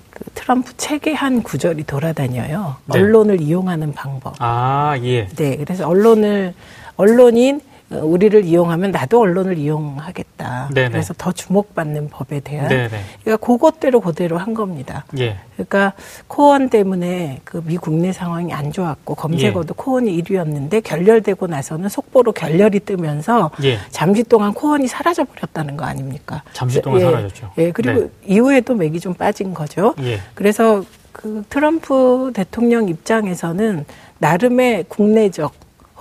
그 0.10 0.24
트럼프 0.34 0.76
책의 0.76 1.14
한 1.14 1.44
구절이 1.44 1.84
돌아다녀요. 1.84 2.78
네. 2.86 3.00
언론을 3.00 3.40
이용하는 3.40 3.94
방법. 3.94 4.34
아, 4.40 4.98
예. 5.04 5.28
네. 5.28 5.56
그래서 5.58 5.88
언론을, 5.88 6.56
언론인 6.96 7.62
우리를 8.02 8.46
이용하면 8.46 8.92
나도 8.92 9.20
언론을 9.20 9.58
이용하겠다. 9.58 10.70
네네. 10.74 10.90
그래서 10.90 11.14
더 11.18 11.32
주목받는 11.32 12.10
법에 12.10 12.40
대한 12.40 12.68
네네. 12.70 12.90
그러니까 13.24 13.46
그것대로 13.46 14.00
그대로 14.02 14.38
한 14.38 14.54
겁니다. 14.54 15.06
예. 15.18 15.38
그러니까 15.54 15.94
코원 16.28 16.70
때문에 16.70 17.42
그 17.44 17.62
미 17.66 17.78
국내 17.78 18.12
상황이 18.12 18.54
안 18.54 18.72
좋았고 18.72 19.16
검색어도 19.16 19.70
예. 19.70 19.74
코원이 19.76 20.22
1위였는데 20.24 20.84
결렬되고 20.84 21.48
나서는 21.48 21.90
속보로 21.90 22.32
결렬이 22.34 22.82
뜨면서 22.82 23.52
예. 23.64 23.78
잠시 23.90 24.24
동안 24.24 24.54
코원이 24.54 24.88
사라져 24.88 25.24
버렸다는 25.24 25.78
거 25.78 25.86
아닙니까? 25.86 26.44
잠시 26.54 26.82
동안 26.82 27.02
예. 27.02 27.06
사라졌죠. 27.06 27.52
예. 27.58 27.72
그리고 27.72 28.02
네. 28.02 28.10
이후에도 28.26 28.76
맥이 28.76 29.00
좀 29.00 29.14
빠진 29.14 29.54
거죠. 29.54 29.96
예. 30.02 30.20
그래서 30.34 30.84
그 31.12 31.44
트럼프 31.50 32.32
대통령 32.34 32.90
입장에서는 32.90 33.86
나름의 34.20 34.86
국내적 34.90 35.54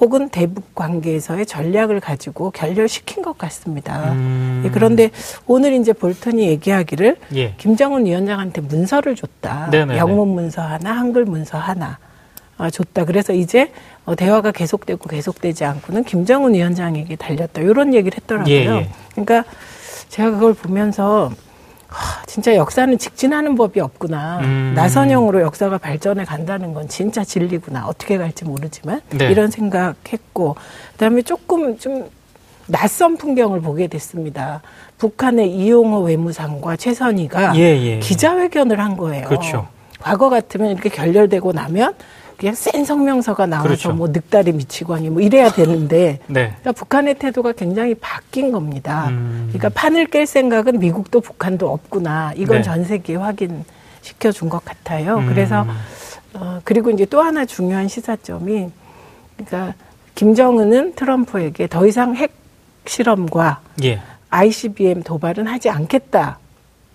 혹은 0.03 0.29
대북 0.31 0.75
관계에서의 0.75 1.47
전략을 1.47 2.01
가지고 2.01 2.51
결렬시킨 2.51 3.23
것 3.23 3.39
같습니다. 3.39 4.11
음. 4.11 4.63
예, 4.67 4.71
그런데 4.71 5.13
오늘 5.47 5.75
이제 5.75 5.93
볼턴이 5.93 6.43
얘기하기를 6.49 7.19
예. 7.37 7.55
김정은 7.57 8.05
위원장한테 8.05 8.63
문서를 8.63 9.15
줬다. 9.15 9.69
네네네. 9.71 9.99
영문 9.99 10.31
문서 10.31 10.61
하나, 10.61 10.91
한글 10.91 11.25
문서 11.25 11.57
하나 11.57 11.99
아, 12.59 12.69
줬다. 12.69 13.05
그래서 13.05 13.33
이제 13.33 13.71
어, 14.05 14.17
대화가 14.17 14.51
계속되고 14.51 15.09
계속되지 15.09 15.65
않고는 15.65 16.03
김정은 16.03 16.55
위원장에게 16.55 17.15
달렸다. 17.15 17.63
이런 17.63 17.95
얘기를 17.95 18.19
했더라고요. 18.19 18.53
예, 18.53 18.67
예. 18.67 18.89
그러니까 19.13 19.45
제가 20.09 20.33
그걸 20.33 20.53
보면서 20.53 21.27
하, 21.29 21.35
진짜 22.27 22.55
역사는 22.55 22.99
직진하는 22.99 23.55
법이 23.55 23.81
없구나. 23.81 24.41
음. 24.41 24.73
나선형으로 24.75 25.41
역사가 25.43 25.79
발전해 25.79 26.25
간다는 26.25 26.75
건 26.75 26.89
진짜 26.89 27.25
진리구나. 27.25 27.87
어떻게 27.87 28.19
갈지 28.19 28.45
모르지만 28.45 29.01
네. 29.11 29.31
이런 29.31 29.51
생각했고 29.51 30.57
그다음에 30.93 31.23
조금 31.23 31.79
좀 31.79 32.09
낯선 32.67 33.17
풍경을 33.17 33.61
보게 33.61 33.87
됐습니다. 33.87 34.63
북한의 34.99 35.51
이용호 35.51 36.01
외무상과 36.01 36.77
최선희가 36.77 37.57
예, 37.57 37.61
예. 37.61 37.99
기자회견을 37.99 38.79
한 38.81 38.97
거예요. 38.97 39.27
그렇죠. 39.29 39.69
과거 40.01 40.29
같으면 40.29 40.71
이렇게 40.71 40.89
결렬되고 40.89 41.53
나면 41.53 41.95
그냥 42.43 42.57
센 42.57 42.85
성명서가 42.85 43.47
나와서 43.47 43.69
그렇죠. 43.69 43.93
뭐 43.93 44.09
늑다리 44.09 44.51
미치광이 44.53 45.11
뭐 45.11 45.23
이래야 45.23 45.53
되는데 45.53 46.19
네. 46.27 46.49
그러니까 46.49 46.73
북한의 46.73 47.15
태도가 47.15 47.53
굉장히 47.53 47.95
바뀐 47.95 48.51
겁니다. 48.51 49.11
음. 49.11 49.45
그러니까 49.53 49.69
판을 49.69 50.09
깰 50.09 50.27
생각은 50.27 50.81
미국도 50.81 51.21
북한도 51.21 51.73
없구나. 51.73 52.33
이건 52.35 52.57
네. 52.57 52.63
전 52.65 52.85
세계에 52.85 53.15
확인시켜 53.15 54.33
준 54.33 54.49
것 54.49 54.65
같아요. 54.65 55.19
음. 55.19 55.29
그래서 55.29 55.65
어 56.35 56.61
그리고 56.65 56.91
이제 56.91 57.05
또 57.05 57.21
하나 57.23 57.45
중요한 57.45 57.87
시사점이 57.87 58.71
그러니까 59.37 59.75
김정은은 60.17 60.95
트럼프에게 60.97 61.69
더 61.69 61.87
이상 61.87 62.17
핵 62.17 62.33
실험과 62.87 63.61
예. 63.85 64.01
ICBM 64.31 65.05
도발은 65.05 65.47
하지 65.47 65.71
않겠다. 65.71 66.41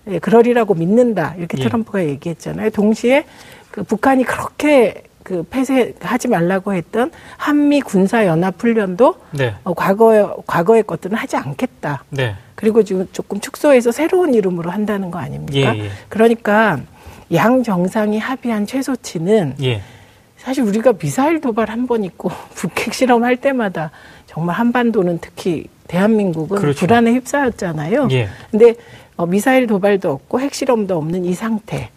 예, 0.09 0.19
그러리라고 0.19 0.73
믿는다. 0.73 1.35
이렇게 1.37 1.57
예. 1.57 1.63
트럼프가 1.63 2.03
얘기했잖아요. 2.03 2.69
동시에 2.71 3.23
그 3.71 3.83
북한이 3.83 4.25
그렇게 4.25 5.03
그 5.27 5.43
폐쇄하지 5.43 6.29
말라고 6.29 6.73
했던 6.73 7.11
한미 7.35 7.81
군사 7.81 8.25
연합 8.25 8.63
훈련도 8.63 9.15
네. 9.31 9.55
어, 9.65 9.73
과거에 9.73 10.25
과거의 10.45 10.83
것들은 10.83 11.17
하지 11.17 11.35
않겠다. 11.35 12.05
네. 12.11 12.35
그리고 12.55 12.81
지금 12.81 13.05
조금 13.11 13.41
축소해서 13.41 13.91
새로운 13.91 14.33
이름으로 14.33 14.71
한다는 14.71 15.11
거 15.11 15.19
아닙니까? 15.19 15.75
예, 15.75 15.79
예. 15.83 15.89
그러니까 16.07 16.79
양 17.33 17.61
정상이 17.61 18.19
합의한 18.19 18.65
최소치는 18.65 19.55
예. 19.61 19.81
사실 20.37 20.63
우리가 20.63 20.93
미사일 20.93 21.41
도발 21.41 21.69
한 21.69 21.87
번 21.87 22.05
있고 22.05 22.31
북핵 22.55 22.93
실험 22.93 23.25
할 23.25 23.35
때마다 23.35 23.91
정말 24.27 24.55
한반도는 24.55 25.19
특히 25.19 25.65
대한민국은 25.89 26.57
그렇죠. 26.57 26.79
불안에 26.85 27.11
휩싸였잖아요. 27.15 28.07
예. 28.11 28.29
근데 28.49 28.75
어, 29.17 29.25
미사일 29.25 29.67
도발도 29.67 30.09
없고 30.09 30.39
핵실험도 30.39 30.97
없는 30.97 31.25
이 31.25 31.33
상태. 31.33 31.89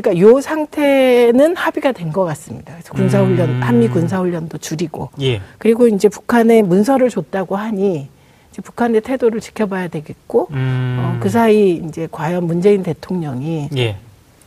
그러니까 0.00 0.18
요 0.20 0.40
상태는 0.40 1.56
합의가 1.56 1.92
된 1.92 2.12
것 2.12 2.24
같습니다. 2.24 2.72
그래서 2.74 2.92
군사훈련, 2.94 3.48
음. 3.48 3.62
한미 3.62 3.88
군사훈련도 3.88 4.58
줄이고. 4.58 5.10
예. 5.20 5.40
그리고 5.58 5.88
이제 5.88 6.08
북한에 6.08 6.62
문서를 6.62 7.10
줬다고 7.10 7.56
하니 7.56 8.08
이제 8.50 8.62
북한의 8.62 9.00
태도를 9.00 9.40
지켜봐야 9.40 9.88
되겠고, 9.88 10.48
음. 10.52 10.96
어, 11.00 11.18
그 11.20 11.28
사이 11.28 11.82
이제 11.86 12.08
과연 12.10 12.46
문재인 12.46 12.82
대통령이 12.82 13.70
예. 13.76 13.96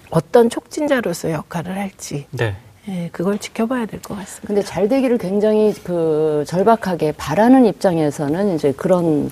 어떤 0.10 0.50
촉진자로서 0.50 1.32
역할을 1.32 1.76
할지. 1.78 2.26
네. 2.32 2.56
예, 2.88 3.10
그걸 3.12 3.38
지켜봐야 3.38 3.86
될 3.86 4.00
것 4.02 4.18
같습니다. 4.18 4.48
근데 4.48 4.62
잘 4.64 4.88
되기를 4.88 5.18
굉장히 5.18 5.74
그 5.84 6.44
절박하게 6.48 7.12
바라는 7.14 7.66
입장에서는 7.66 8.56
이제 8.56 8.72
그런 8.72 9.30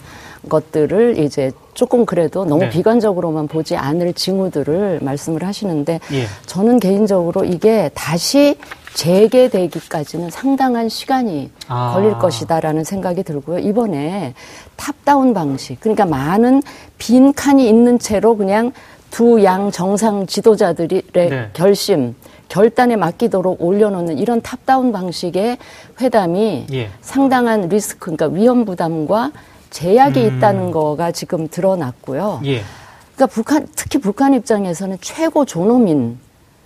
것들을 0.50 1.18
이제 1.18 1.52
조금 1.74 2.06
그래도 2.06 2.46
너무 2.46 2.64
네. 2.64 2.70
비관적으로만 2.70 3.48
보지 3.48 3.76
않을 3.76 4.14
징후들을 4.14 5.00
말씀을 5.02 5.44
하시는데 5.44 6.00
예. 6.14 6.26
저는 6.46 6.80
개인적으로 6.80 7.44
이게 7.44 7.90
다시 7.94 8.56
재개되기까지는 8.94 10.30
상당한 10.30 10.90
시간이 10.90 11.52
아. 11.68 11.94
걸릴 11.94 12.18
것이다라는 12.20 12.84
생각이 12.84 13.24
들고요. 13.24 13.60
이번에 13.60 14.34
탑다운 14.76 15.34
방식, 15.34 15.80
그러니까 15.80 16.06
많은 16.06 16.62
빈 16.98 17.34
칸이 17.34 17.68
있는 17.68 17.98
채로 18.00 18.38
그냥 18.38 18.72
두 19.10 19.44
양 19.44 19.72
정상 19.72 20.26
지도자들의 20.28 21.02
네. 21.14 21.50
결심, 21.54 22.16
결단에 22.48 22.96
맡기도록 22.96 23.62
올려놓는 23.62 24.18
이런 24.18 24.42
top-down 24.42 24.92
방식의 24.92 25.58
회담이 26.00 26.68
예. 26.72 26.90
상당한 27.02 27.70
리스크, 27.70 28.12
그러니까 28.12 28.28
위험 28.28 28.66
부담과 28.66 29.32
제약이 29.70 30.20
음. 30.22 30.38
있다는 30.38 30.72
거가 30.72 31.12
지금 31.12 31.48
드러났고요. 31.48 32.42
예. 32.46 32.62
그러니까 33.16 33.26
북한 33.34 33.68
특히 33.76 34.00
북한 34.00 34.34
입장에서는 34.34 34.98
최고 35.02 35.46
존엄인 35.46 36.20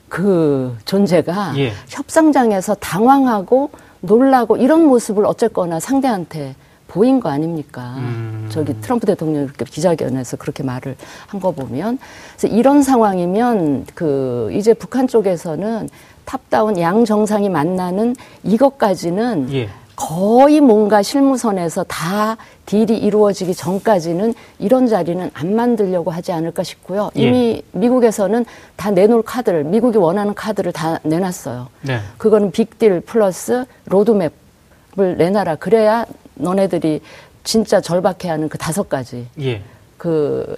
그 0.09 0.77
존재가 0.85 1.53
예. 1.57 1.71
협상장에서 1.89 2.75
당황하고 2.75 3.71
놀라고 4.01 4.57
이런 4.57 4.85
모습을 4.85 5.25
어쨌거나 5.25 5.79
상대한테 5.79 6.55
보인 6.91 7.21
거 7.21 7.29
아닙니까? 7.29 7.95
음. 7.99 8.49
저기 8.51 8.73
트럼프 8.81 9.05
대통령 9.05 9.43
이렇게 9.45 9.63
기자회견에서 9.63 10.35
그렇게 10.35 10.61
말을 10.61 10.97
한 11.27 11.39
거 11.39 11.51
보면 11.51 11.97
그래서 12.37 12.53
이런 12.53 12.83
상황이면 12.83 13.85
그 13.95 14.49
이제 14.51 14.73
북한 14.73 15.07
쪽에서는 15.07 15.87
top-down 16.25 16.77
양 16.81 17.05
정상이 17.05 17.47
만나는 17.49 18.15
이것까지는 18.43 19.53
예. 19.53 19.69
거의 19.95 20.59
뭔가 20.59 21.01
실무선에서 21.01 21.85
다 21.85 22.35
deal이 22.65 22.97
이루어지기 22.97 23.55
전까지는 23.55 24.33
이런 24.59 24.85
자리는 24.87 25.31
안 25.33 25.55
만들려고 25.55 26.11
하지 26.11 26.33
않을까 26.33 26.63
싶고요. 26.63 27.09
예. 27.15 27.21
이미 27.21 27.63
예. 27.73 27.79
미국에서는 27.79 28.45
다 28.75 28.91
내놓을 28.91 29.21
카드를 29.23 29.63
미국이 29.63 29.97
원하는 29.97 30.33
카드를 30.33 30.73
다 30.73 30.99
내놨어요. 31.03 31.67
네. 31.83 31.99
그거는 32.17 32.51
빅딜 32.51 32.99
플러스 33.01 33.63
로드맵을 33.85 35.15
내놔라. 35.17 35.55
그래야 35.55 36.05
너네들이 36.41 37.01
진짜 37.43 37.81
절박해하는 37.81 38.49
그 38.49 38.57
다섯 38.57 38.89
가지 38.89 39.27
예. 39.39 39.61
그 39.97 40.55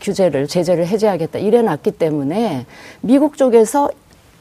규제를 0.00 0.46
제재를 0.46 0.86
해제하겠다 0.86 1.38
이래놨기 1.38 1.92
때문에 1.92 2.66
미국 3.00 3.36
쪽에서 3.36 3.90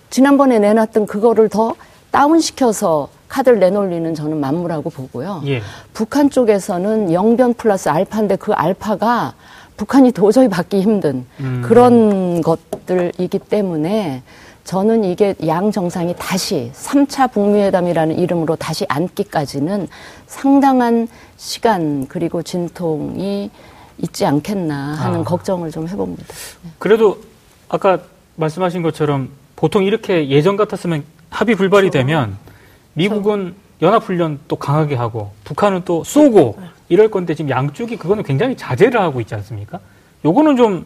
지난번에 0.09 0.59
내놨던 0.59 1.05
그거를 1.05 1.49
더 1.49 1.75
다운시켜서 2.11 3.09
카드를 3.27 3.59
내놓을리는 3.59 4.15
저는 4.15 4.39
만무라고 4.39 4.89
보고요. 4.89 5.43
예. 5.45 5.61
북한 5.93 6.29
쪽에서는 6.29 7.13
영변 7.13 7.53
플러스 7.53 7.87
알파인데 7.89 8.37
그 8.37 8.53
알파가 8.53 9.35
북한이 9.77 10.11
도저히 10.11 10.49
받기 10.49 10.81
힘든 10.81 11.25
음. 11.39 11.61
그런 11.63 12.41
것들이기 12.41 13.39
때문에 13.39 14.23
저는 14.69 15.03
이게 15.03 15.33
양 15.47 15.71
정상이 15.71 16.13
다시 16.19 16.69
3차 16.75 17.31
북미회담이라는 17.31 18.19
이름으로 18.19 18.55
다시 18.55 18.85
앉기까지는 18.87 19.87
상당한 20.27 21.07
시간 21.37 22.05
그리고 22.07 22.43
진통이 22.43 23.49
있지 23.97 24.25
않겠나 24.27 24.93
하는 24.93 25.21
아. 25.21 25.23
걱정을 25.23 25.71
좀 25.71 25.87
해봅니다. 25.87 26.23
그래도 26.77 27.17
아까 27.67 27.97
말씀하신 28.35 28.83
것처럼 28.83 29.29
보통 29.55 29.85
이렇게 29.85 30.29
예전 30.29 30.55
같았으면 30.55 31.03
합의 31.31 31.55
불발이 31.55 31.89
그렇죠. 31.89 32.05
되면 32.05 32.37
미국은 32.93 33.55
연합훈련 33.81 34.39
또 34.47 34.55
강하게 34.55 34.93
하고 34.93 35.31
북한은 35.45 35.81
또 35.83 36.03
쏘고 36.03 36.57
네. 36.59 36.67
이럴 36.89 37.09
건데 37.09 37.33
지금 37.33 37.49
양쪽이 37.49 37.97
그거는 37.97 38.21
굉장히 38.21 38.55
자제를 38.55 39.01
하고 39.01 39.19
있지 39.19 39.33
않습니까? 39.33 39.79
요거는 40.23 40.57
좀 40.57 40.85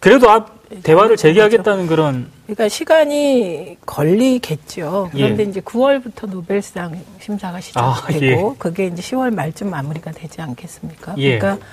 그래도 0.00 0.30
앞 0.30 0.57
대화를 0.82 1.16
재개하겠다는 1.16 1.86
그런 1.86 2.28
그러니까 2.44 2.68
시간이 2.68 3.78
걸리겠죠. 3.86 5.10
그런데 5.12 5.44
예. 5.44 5.48
이제 5.48 5.60
9월부터 5.60 6.28
노벨상 6.28 7.00
심사가 7.20 7.60
시작되고 7.60 8.50
아, 8.50 8.52
예. 8.52 8.56
그게 8.58 8.86
이제 8.86 9.02
10월 9.02 9.34
말쯤 9.34 9.70
마무리가 9.70 10.10
되지 10.10 10.40
않겠습니까? 10.42 11.14
예. 11.18 11.38
그러니까 11.38 11.64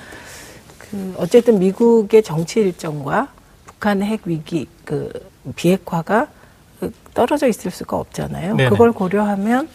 그 0.77 1.15
어쨌든 1.17 1.59
미국의 1.59 2.23
정치 2.23 2.61
일정과 2.61 3.29
북한 3.65 4.01
핵 4.01 4.21
위기 4.25 4.67
그 4.85 5.11
비핵화가 5.55 6.27
떨어져 7.13 7.47
있을 7.47 7.71
수가 7.71 7.97
없잖아요. 7.97 8.55
네네. 8.55 8.69
그걸 8.69 8.91
고려하면 8.91 9.67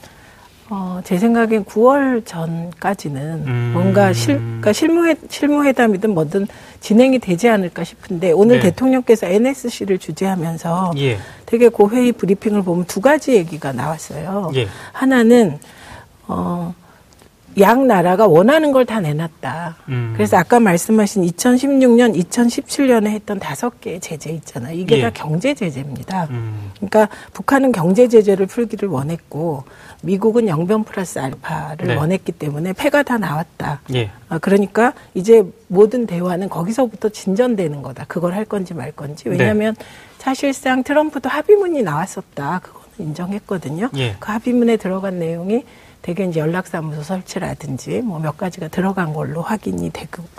어, 0.73 1.01
제 1.03 1.19
생각엔 1.19 1.65
9월 1.65 2.25
전까지는 2.25 3.45
음. 3.45 3.71
뭔가 3.75 4.13
실, 4.13 4.37
그러니까 4.39 4.73
실무회, 4.73 5.17
실무회담이든 5.29 6.15
뭐든 6.15 6.47
진행이 6.79 7.19
되지 7.19 7.49
않을까 7.49 7.83
싶은데 7.83 8.31
오늘 8.31 8.61
네. 8.61 8.71
대통령께서 8.71 9.27
NSC를 9.27 9.99
주재하면서 9.99 10.93
예. 10.99 11.19
되게 11.45 11.69
그 11.69 11.89
회의 11.89 12.13
브리핑을 12.13 12.63
보면 12.63 12.85
두 12.85 13.01
가지 13.01 13.35
얘기가 13.35 13.73
나왔어요. 13.73 14.53
예. 14.55 14.69
하나는, 14.93 15.59
어, 16.29 16.73
양 17.59 17.87
나라가 17.87 18.27
원하는 18.27 18.73
걸 18.73 18.85
다 18.85 19.01
내놨다. 19.01 19.77
음. 19.89 20.13
그래서 20.15 20.37
아까 20.37 20.59
말씀하신 20.61 21.23
2016년, 21.25 22.17
2017년에 22.25 23.09
했던 23.09 23.39
다섯 23.39 23.81
개의 23.81 24.01
제재 24.01 24.31
있잖아요. 24.31 24.77
이게 24.77 24.99
예. 24.99 25.03
다 25.03 25.11
경제 25.13 25.55
제재입니다. 25.55 26.29
음. 26.31 26.71
그러니까 26.77 27.09
북한은 27.33 27.73
경제 27.73 28.09
제재를 28.09 28.47
풀기를 28.47 28.89
원했고 28.89 29.65
미국은 30.03 30.49
영변 30.49 30.85
플러스 30.85 31.19
알파를 31.19 31.89
네. 31.89 31.95
원했기 31.97 32.33
때문에 32.33 32.73
패가 32.73 33.03
다 33.03 33.19
나왔다. 33.19 33.81
예. 33.95 34.11
아, 34.29 34.39
그러니까 34.39 34.95
이제 35.15 35.43
모든 35.69 36.07
대화는 36.07 36.49
거기서부터 36.49 37.11
진전되는 37.11 37.83
거다. 37.83 38.05
그걸 38.09 38.35
할 38.35 38.45
건지 38.45 38.75
말 38.75 38.93
건지. 38.93 39.29
왜냐하면 39.29 39.75
네. 39.79 39.85
사실상 40.19 40.83
트럼프도 40.83 41.29
합의문이 41.29 41.83
나왔었다. 41.83 42.61
그거는 42.63 42.89
인정했거든요. 42.99 43.91
예. 43.97 44.17
그 44.19 44.33
합의문에 44.33 44.77
들어간 44.79 45.19
내용이 45.19 45.65
대개 46.03 46.25
이제 46.25 46.41
연락사무소 46.41 47.03
설치라든지 47.03 48.01
뭐 48.03 48.19
몇 48.21 48.37
가지가 48.37 48.69
들어간 48.69 49.13
걸로 49.13 49.43
확인이 49.43 49.91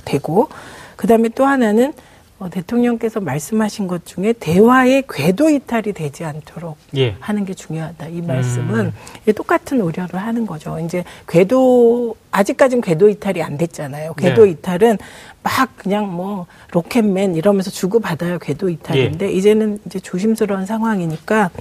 되고, 0.06 0.50
그 0.96 1.08
다음에 1.08 1.30
또 1.30 1.46
하나는 1.46 1.94
어, 2.40 2.50
대통령께서 2.50 3.20
말씀하신 3.20 3.88
것 3.88 4.04
중에 4.04 4.34
대화의 4.34 5.04
궤도 5.08 5.48
이탈이 5.52 5.94
되지 5.94 6.24
않도록 6.26 6.76
예. 6.98 7.16
하는 7.20 7.46
게 7.46 7.54
중요하다. 7.54 8.08
이 8.08 8.22
말씀은 8.22 8.92
음. 9.28 9.34
똑같은 9.36 9.80
우려를 9.80 10.16
하는 10.16 10.48
거죠. 10.48 10.80
이제 10.80 11.04
궤도 11.28 12.16
아직까지는 12.32 12.82
궤도 12.82 13.10
이탈이 13.10 13.44
안 13.44 13.60
됐잖아요. 13.60 14.16
궤도 14.16 14.46
네. 14.46 14.52
이탈은 14.52 14.98
막 15.44 15.78
그냥 15.78 16.12
뭐 16.12 16.48
로켓맨 16.72 17.36
이러면서 17.36 17.70
주고 17.70 18.00
받아요. 18.00 18.40
궤도 18.40 18.70
이탈인데 18.70 19.28
예. 19.28 19.32
이제는 19.32 19.78
이제 19.86 20.00
조심스러운 20.00 20.66
상황이니까 20.66 21.52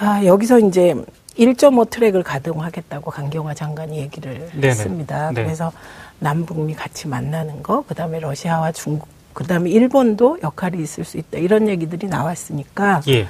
아, 0.00 0.24
여기서 0.24 0.58
이제 0.58 0.96
1.5 1.38 1.90
트랙을 1.90 2.22
가동하겠다고 2.22 3.10
강경화 3.10 3.54
장관이 3.54 3.98
얘기를 3.98 4.48
네네. 4.52 4.68
했습니다. 4.68 5.30
네. 5.32 5.42
그래서 5.42 5.72
남북미 6.20 6.74
같이 6.74 7.08
만나는 7.08 7.62
거, 7.62 7.84
그 7.86 7.94
다음에 7.94 8.20
러시아와 8.20 8.72
중국, 8.72 9.08
그 9.32 9.44
다음에 9.44 9.70
일본도 9.70 10.38
역할이 10.42 10.80
있을 10.82 11.04
수 11.04 11.16
있다. 11.16 11.38
이런 11.38 11.68
얘기들이 11.68 12.06
나왔으니까 12.06 13.02
예. 13.08 13.26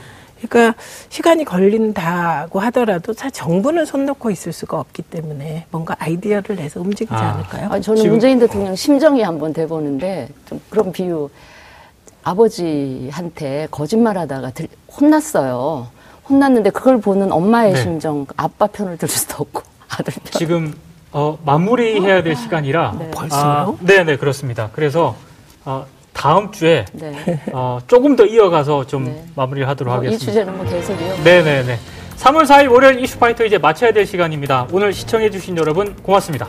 그러니까 0.49 0.79
시간이 1.09 1.45
걸린다고 1.45 2.61
하더라도 2.61 3.15
사 3.15 3.31
정부는 3.31 3.87
손 3.87 4.05
놓고 4.05 4.31
있을 4.31 4.53
수가 4.53 4.79
없기 4.79 5.03
때문에 5.03 5.67
뭔가 5.71 5.97
아이디어를 5.99 6.57
내서 6.57 6.81
움직이지 6.81 7.15
아. 7.15 7.33
않을까요? 7.33 7.69
아, 7.71 7.81
저는 7.81 8.09
문재인 8.09 8.39
대통령 8.39 8.77
심정이 8.77 9.23
한번 9.23 9.55
돼보는데 9.55 10.29
좀 10.47 10.61
그런 10.69 10.93
비유 10.93 11.31
아버지한테 12.23 13.69
거짓말하다가 13.71 14.51
들, 14.51 14.69
혼났어요. 14.91 15.89
혼났는데 16.29 16.71
그걸 16.71 17.01
보는 17.01 17.33
엄마의 17.33 17.75
네. 17.75 17.83
심정, 17.83 18.27
아빠 18.37 18.67
편을 18.67 18.97
들 18.99 19.09
수도 19.09 19.37
없고 19.43 19.63
아들 19.89 20.13
편. 20.15 20.39
지금 20.39 20.75
어, 21.13 21.39
마무리해야 21.45 22.23
될 22.23 22.35
시간이라. 22.37 22.97
네. 22.99 23.11
벌써요? 23.11 23.41
아, 23.41 23.73
네, 23.81 24.05
네, 24.05 24.17
그렇습니다. 24.17 24.71
그래서 24.73 25.15
어, 25.65 25.87
다음 26.13 26.51
주에 26.51 26.85
네. 26.93 27.41
어, 27.53 27.79
조금 27.87 28.17
더 28.17 28.25
이어가서 28.27 28.87
좀 28.87 29.05
네. 29.05 29.25
마무리를 29.37 29.69
하도록 29.69 29.93
뭐 29.93 29.99
하겠습니다. 29.99 30.23
이 30.25 30.27
주제는 30.27 30.57
뭐 30.57 30.67
계속이요? 30.67 31.25
네, 31.25 31.43
네, 31.43 31.63
네. 31.63 31.79
3월 32.17 32.47
4일 32.47 32.71
월요일 32.73 33.01
이슈파이터 33.01 33.45
이제 33.45 33.59
마쳐야 33.59 33.93
될 33.93 34.07
시간입니다. 34.07 34.67
오늘 34.73 34.93
시청해주신 34.93 35.57
여러분 35.57 35.95
고맙습니다. 35.97 36.49